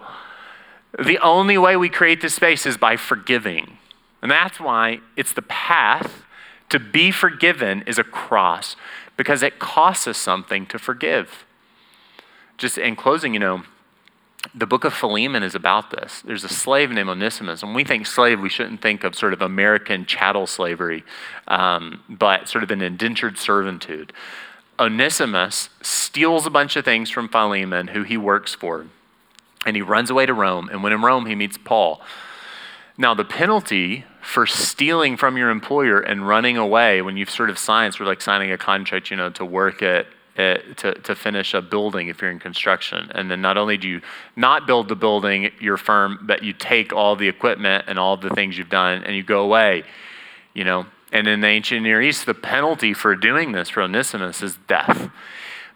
the 1.02 1.18
only 1.18 1.56
way 1.56 1.76
we 1.76 1.88
create 1.88 2.20
this 2.20 2.34
space 2.34 2.66
is 2.66 2.76
by 2.76 2.96
forgiving. 2.96 3.78
And 4.20 4.30
that's 4.30 4.58
why 4.58 5.00
it's 5.16 5.32
the 5.32 5.42
path 5.42 6.24
to 6.70 6.78
be 6.78 7.10
forgiven 7.10 7.82
is 7.86 7.98
a 7.98 8.04
cross, 8.04 8.76
because 9.16 9.42
it 9.42 9.58
costs 9.58 10.06
us 10.06 10.18
something 10.18 10.66
to 10.66 10.78
forgive. 10.78 11.44
Just 12.56 12.76
in 12.78 12.96
closing, 12.96 13.32
you 13.32 13.40
know, 13.40 13.62
the 14.54 14.66
book 14.66 14.84
of 14.84 14.94
Philemon 14.94 15.42
is 15.42 15.54
about 15.54 15.90
this. 15.90 16.22
There's 16.22 16.44
a 16.44 16.48
slave 16.48 16.90
named 16.90 17.08
Onesimus. 17.08 17.62
When 17.62 17.74
we 17.74 17.84
think 17.84 18.06
slave, 18.06 18.40
we 18.40 18.48
shouldn't 18.48 18.80
think 18.80 19.04
of 19.04 19.14
sort 19.14 19.32
of 19.32 19.42
American 19.42 20.06
chattel 20.06 20.46
slavery, 20.46 21.04
um, 21.48 22.02
but 22.08 22.48
sort 22.48 22.64
of 22.64 22.70
an 22.70 22.82
indentured 22.82 23.38
servitude. 23.38 24.12
Onesimus 24.78 25.70
steals 25.82 26.46
a 26.46 26.50
bunch 26.50 26.76
of 26.76 26.84
things 26.84 27.10
from 27.10 27.28
Philemon, 27.28 27.88
who 27.88 28.04
he 28.04 28.16
works 28.16 28.54
for, 28.54 28.86
and 29.66 29.74
he 29.74 29.82
runs 29.82 30.08
away 30.10 30.26
to 30.26 30.34
Rome. 30.34 30.68
And 30.70 30.82
when 30.82 30.92
in 30.92 31.02
Rome, 31.02 31.26
he 31.26 31.34
meets 31.34 31.58
Paul. 31.58 32.00
Now, 32.98 33.14
the 33.14 33.24
penalty 33.24 34.04
for 34.20 34.44
stealing 34.44 35.16
from 35.16 35.38
your 35.38 35.50
employer 35.50 36.00
and 36.00 36.26
running 36.26 36.56
away 36.58 37.00
when 37.00 37.16
you've 37.16 37.30
sort 37.30 37.48
of 37.48 37.58
signed, 37.58 37.94
sort 37.94 38.02
of 38.02 38.08
like 38.08 38.20
signing 38.20 38.50
a 38.50 38.58
contract, 38.58 39.10
you 39.10 39.16
know, 39.16 39.30
to 39.30 39.44
work 39.44 39.82
at 39.82 40.06
to, 40.38 40.94
to 40.94 41.16
finish 41.16 41.52
a 41.52 41.60
building 41.60 42.08
if 42.08 42.22
you're 42.22 42.30
in 42.30 42.38
construction. 42.38 43.10
And 43.12 43.28
then 43.28 43.40
not 43.40 43.58
only 43.58 43.76
do 43.76 43.88
you 43.88 44.00
not 44.36 44.68
build 44.68 44.88
the 44.88 44.94
building, 44.94 45.50
your 45.60 45.76
firm, 45.76 46.20
but 46.22 46.44
you 46.44 46.52
take 46.52 46.92
all 46.92 47.16
the 47.16 47.28
equipment 47.28 47.86
and 47.88 47.98
all 47.98 48.16
the 48.16 48.30
things 48.30 48.56
you've 48.56 48.68
done 48.68 49.02
and 49.02 49.16
you 49.16 49.24
go 49.24 49.40
away, 49.40 49.82
you 50.54 50.64
know. 50.64 50.86
And 51.10 51.26
in 51.26 51.40
the 51.40 51.48
ancient 51.48 51.82
Near 51.82 52.00
East, 52.02 52.26
the 52.26 52.34
penalty 52.34 52.94
for 52.94 53.16
doing 53.16 53.52
this 53.52 53.70
for 53.70 53.82
Onesimus 53.82 54.42
is 54.42 54.58
death. 54.68 55.10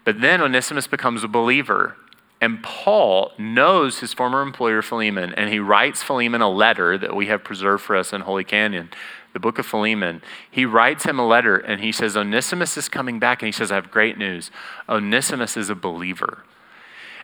But 0.05 0.21
then 0.21 0.41
Onesimus 0.41 0.87
becomes 0.87 1.23
a 1.23 1.27
believer. 1.27 1.97
And 2.43 2.61
Paul 2.61 3.31
knows 3.37 3.99
his 3.99 4.13
former 4.13 4.41
employer, 4.41 4.81
Philemon, 4.81 5.33
and 5.35 5.49
he 5.49 5.59
writes 5.59 6.03
Philemon 6.03 6.41
a 6.41 6.49
letter 6.49 6.97
that 6.97 7.15
we 7.15 7.27
have 7.27 7.41
preserved 7.41 7.83
for 7.83 7.95
us 7.95 8.11
in 8.11 8.19
Holy 8.19 8.43
Canon 8.43 8.89
the 9.33 9.39
book 9.39 9.59
of 9.59 9.65
Philemon, 9.65 10.21
he 10.49 10.65
writes 10.65 11.05
him 11.05 11.19
a 11.19 11.25
letter 11.25 11.57
and 11.57 11.81
he 11.81 11.91
says, 11.91 12.15
Onesimus 12.15 12.77
is 12.77 12.87
coming 12.87 13.19
back. 13.19 13.41
And 13.41 13.47
he 13.47 13.51
says, 13.51 13.71
I 13.71 13.75
have 13.75 13.91
great 13.91 14.17
news. 14.17 14.51
Onesimus 14.87 15.57
is 15.57 15.69
a 15.69 15.75
believer. 15.75 16.43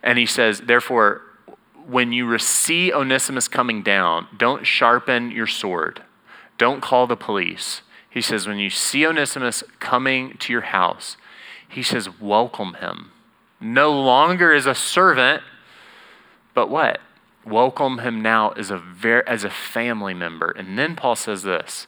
And 0.01 0.17
he 0.17 0.25
says, 0.25 0.62
therefore, 0.62 1.21
when 1.88 2.12
you 2.12 2.38
see 2.39 2.93
Onesimus 2.93 3.47
coming 3.47 3.84
down, 3.84 4.27
don't 4.36 4.65
sharpen 4.65 5.32
your 5.32 5.47
sword, 5.47 6.03
don't 6.58 6.82
call 6.82 7.08
the 7.08 7.17
police. 7.17 7.82
He 8.10 8.21
says, 8.21 8.47
when 8.47 8.58
you 8.58 8.69
see 8.69 9.05
Onesimus 9.05 9.63
coming 9.79 10.36
to 10.38 10.51
your 10.51 10.62
house, 10.62 11.15
he 11.67 11.84
says, 11.84 12.10
welcome 12.19 12.75
him. 12.75 13.12
No 13.62 13.91
longer 13.91 14.54
as 14.54 14.65
a 14.65 14.76
servant, 14.76 15.43
but 16.54 16.69
what? 16.69 17.00
Welcome 17.45 18.00
him 18.00 18.22
now 18.22 18.50
as 18.52 18.69
a, 18.69 18.78
ver- 18.78 19.24
as 19.26 19.43
a 19.43 19.50
family 19.50 20.13
member. 20.13 20.52
And 20.52 20.78
then 20.78 20.95
Paul 20.95 21.15
says 21.15 21.43
this 21.43 21.88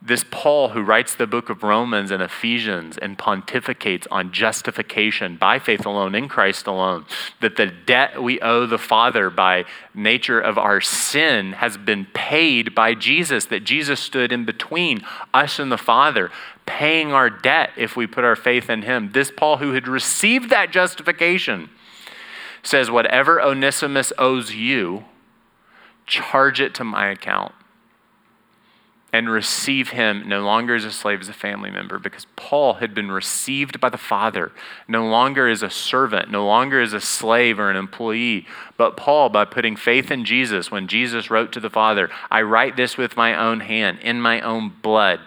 this 0.00 0.24
Paul, 0.30 0.68
who 0.70 0.82
writes 0.82 1.16
the 1.16 1.26
book 1.26 1.50
of 1.50 1.64
Romans 1.64 2.12
and 2.12 2.22
Ephesians 2.22 2.96
and 2.96 3.18
pontificates 3.18 4.06
on 4.12 4.32
justification 4.32 5.36
by 5.36 5.58
faith 5.58 5.84
alone 5.84 6.14
in 6.14 6.28
Christ 6.28 6.68
alone, 6.68 7.04
that 7.40 7.56
the 7.56 7.66
debt 7.66 8.22
we 8.22 8.40
owe 8.40 8.64
the 8.64 8.78
Father 8.78 9.28
by 9.28 9.64
nature 9.94 10.40
of 10.40 10.56
our 10.56 10.80
sin 10.80 11.54
has 11.54 11.76
been 11.76 12.06
paid 12.14 12.76
by 12.76 12.94
Jesus, 12.94 13.46
that 13.46 13.64
Jesus 13.64 13.98
stood 13.98 14.30
in 14.30 14.44
between 14.44 15.04
us 15.34 15.58
and 15.58 15.72
the 15.72 15.76
Father, 15.76 16.30
paying 16.64 17.12
our 17.12 17.28
debt 17.28 17.70
if 17.76 17.96
we 17.96 18.06
put 18.06 18.24
our 18.24 18.36
faith 18.36 18.70
in 18.70 18.82
Him. 18.82 19.10
This 19.12 19.32
Paul, 19.36 19.56
who 19.56 19.72
had 19.72 19.88
received 19.88 20.48
that 20.50 20.70
justification, 20.70 21.70
says, 22.62 22.88
Whatever 22.88 23.42
Onesimus 23.42 24.12
owes 24.16 24.54
you, 24.54 25.06
charge 26.06 26.60
it 26.60 26.72
to 26.74 26.84
my 26.84 27.08
account 27.08 27.52
and 29.10 29.30
receive 29.30 29.90
him 29.90 30.28
no 30.28 30.42
longer 30.42 30.74
as 30.74 30.84
a 30.84 30.90
slave, 30.90 31.20
as 31.20 31.30
a 31.30 31.34
family 31.34 31.70
member, 31.70 31.98
because 31.98 32.26
Paul 32.36 32.74
had 32.74 32.94
been 32.94 33.10
received 33.10 33.80
by 33.80 33.88
the 33.88 33.96
Father, 33.96 34.52
no 34.86 35.06
longer 35.06 35.48
as 35.48 35.62
a 35.62 35.70
servant, 35.70 36.30
no 36.30 36.46
longer 36.46 36.80
as 36.80 36.92
a 36.92 37.00
slave 37.00 37.58
or 37.58 37.70
an 37.70 37.76
employee, 37.76 38.46
but 38.76 38.98
Paul, 38.98 39.30
by 39.30 39.46
putting 39.46 39.76
faith 39.76 40.10
in 40.10 40.26
Jesus, 40.26 40.70
when 40.70 40.88
Jesus 40.88 41.30
wrote 41.30 41.52
to 41.52 41.60
the 41.60 41.70
Father, 41.70 42.10
I 42.30 42.42
write 42.42 42.76
this 42.76 42.98
with 42.98 43.16
my 43.16 43.34
own 43.34 43.60
hand, 43.60 43.98
in 44.00 44.20
my 44.20 44.42
own 44.42 44.74
blood. 44.82 45.20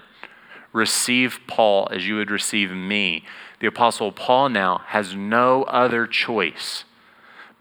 Receive 0.73 1.39
Paul 1.47 1.87
as 1.91 2.07
you 2.07 2.15
would 2.15 2.31
receive 2.31 2.71
me. 2.71 3.25
The 3.59 3.67
Apostle 3.67 4.11
Paul 4.11 4.49
now 4.49 4.83
has 4.87 5.15
no 5.15 5.63
other 5.63 6.05
choice 6.05 6.83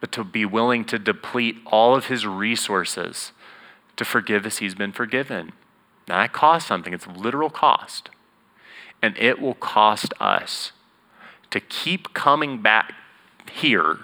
but 0.01 0.13
to 0.13 0.25
be 0.25 0.45
willing 0.45 0.85
to 0.87 0.99
deplete 0.99 1.57
all 1.67 1.95
of 1.95 2.07
his 2.07 2.27
resources 2.27 3.33
to 3.97 4.05
forgive 4.05 4.47
as 4.47 4.59
he's 4.59 4.75
been 4.75 4.93
forgiven. 4.93 5.53
Now, 6.11 6.19
that 6.19 6.33
costs 6.33 6.67
something, 6.67 6.93
it's 6.93 7.07
literal 7.07 7.51
cost. 7.51 8.11
And 9.01 9.17
it 9.17 9.41
will 9.41 9.55
cost 9.55 10.13
us 10.19 10.73
to 11.53 11.61
keep 11.61 12.13
coming 12.15 12.61
back 12.61 12.95
here 13.53 13.99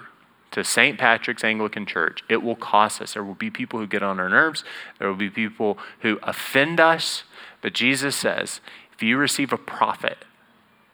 to 0.51 0.63
St. 0.63 0.97
Patrick's 0.97 1.43
Anglican 1.43 1.85
Church. 1.85 2.23
It 2.29 2.41
will 2.41 2.55
cost 2.55 3.01
us. 3.01 3.13
There 3.13 3.25
will 3.25 3.35
be 3.35 3.49
people 3.49 3.77
who 3.79 3.87
get 3.87 4.03
on 4.03 4.21
our 4.21 4.29
nerves, 4.29 4.63
there 4.99 5.09
will 5.09 5.17
be 5.17 5.29
people 5.29 5.77
who 5.99 6.17
offend 6.23 6.79
us. 6.79 7.25
But 7.61 7.73
Jesus 7.73 8.15
says 8.15 8.61
if 8.93 9.03
you 9.03 9.17
receive 9.17 9.51
a 9.51 9.57
prophet, 9.57 10.19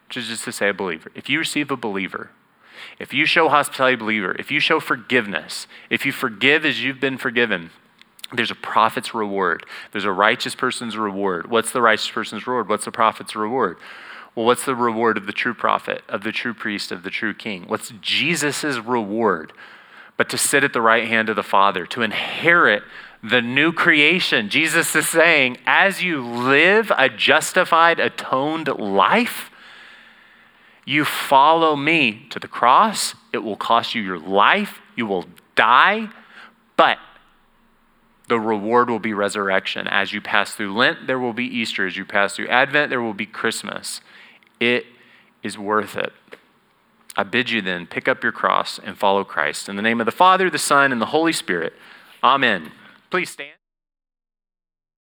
which 0.07 0.17
is 0.17 0.29
just 0.29 0.45
to 0.45 0.51
say 0.51 0.69
a 0.69 0.73
believer, 0.73 1.11
if 1.13 1.29
you 1.29 1.37
receive 1.37 1.69
a 1.69 1.77
believer, 1.77 2.31
if 2.97 3.13
you 3.13 3.27
show 3.27 3.49
hospitality 3.49 3.97
believer, 3.97 4.35
if 4.39 4.49
you 4.49 4.59
show 4.59 4.79
forgiveness, 4.79 5.67
if 5.91 6.07
you 6.07 6.11
forgive 6.11 6.65
as 6.65 6.83
you've 6.83 6.99
been 6.99 7.19
forgiven, 7.19 7.69
there's 8.33 8.51
a 8.51 8.55
prophet's 8.55 9.13
reward. 9.13 9.65
There's 9.91 10.05
a 10.05 10.11
righteous 10.11 10.55
person's 10.55 10.97
reward. 10.97 11.49
What's 11.49 11.71
the 11.71 11.81
righteous 11.81 12.09
person's 12.09 12.47
reward? 12.47 12.69
What's 12.69 12.85
the 12.85 12.91
prophet's 12.91 13.35
reward? 13.35 13.77
Well, 14.35 14.45
what's 14.45 14.65
the 14.65 14.75
reward 14.75 15.17
of 15.17 15.27
the 15.27 15.33
true 15.33 15.53
prophet, 15.53 16.03
of 16.09 16.23
the 16.23 16.31
true 16.31 16.53
priest, 16.53 16.91
of 16.91 17.03
the 17.03 17.11
true 17.11 17.33
king? 17.33 17.65
What's 17.67 17.93
Jesus' 18.01 18.77
reward? 18.77 19.53
But 20.17 20.29
to 20.29 20.37
sit 20.37 20.63
at 20.63 20.73
the 20.73 20.81
right 20.81 21.07
hand 21.07 21.29
of 21.29 21.35
the 21.35 21.43
Father, 21.43 21.85
to 21.87 22.01
inherit 22.01 22.83
the 23.23 23.41
new 23.41 23.71
creation. 23.71 24.49
Jesus 24.49 24.95
is 24.95 25.07
saying, 25.07 25.57
as 25.65 26.03
you 26.03 26.21
live 26.21 26.91
a 26.97 27.09
justified, 27.09 27.99
atoned 27.99 28.67
life, 28.67 29.49
you 30.85 31.05
follow 31.05 31.75
me 31.75 32.25
to 32.29 32.39
the 32.39 32.47
cross. 32.47 33.15
It 33.31 33.37
will 33.37 33.55
cost 33.55 33.95
you 33.95 34.01
your 34.01 34.19
life. 34.19 34.81
You 34.95 35.05
will 35.05 35.25
die, 35.55 36.09
but 36.75 36.97
the 38.27 38.39
reward 38.39 38.89
will 38.89 38.99
be 38.99 39.13
resurrection. 39.13 39.87
As 39.87 40.13
you 40.13 40.21
pass 40.21 40.53
through 40.53 40.73
Lent, 40.73 41.07
there 41.07 41.19
will 41.19 41.33
be 41.33 41.45
Easter. 41.45 41.85
As 41.85 41.97
you 41.97 42.05
pass 42.05 42.35
through 42.35 42.47
Advent, 42.47 42.89
there 42.89 43.01
will 43.01 43.13
be 43.13 43.25
Christmas. 43.25 44.01
It 44.59 44.85
is 45.41 45.57
worth 45.57 45.95
it. 45.97 46.13
I 47.15 47.23
bid 47.23 47.49
you 47.49 47.61
then 47.61 47.85
pick 47.85 48.07
up 48.07 48.23
your 48.23 48.31
cross 48.31 48.79
and 48.83 48.97
follow 48.97 49.23
Christ. 49.23 49.69
In 49.69 49.75
the 49.75 49.81
name 49.81 49.99
of 49.99 50.05
the 50.05 50.11
Father, 50.11 50.49
the 50.49 50.57
Son, 50.57 50.91
and 50.91 51.01
the 51.01 51.07
Holy 51.07 51.33
Spirit. 51.33 51.73
Amen. 52.23 52.71
Please 53.09 53.29
stand. 53.29 53.62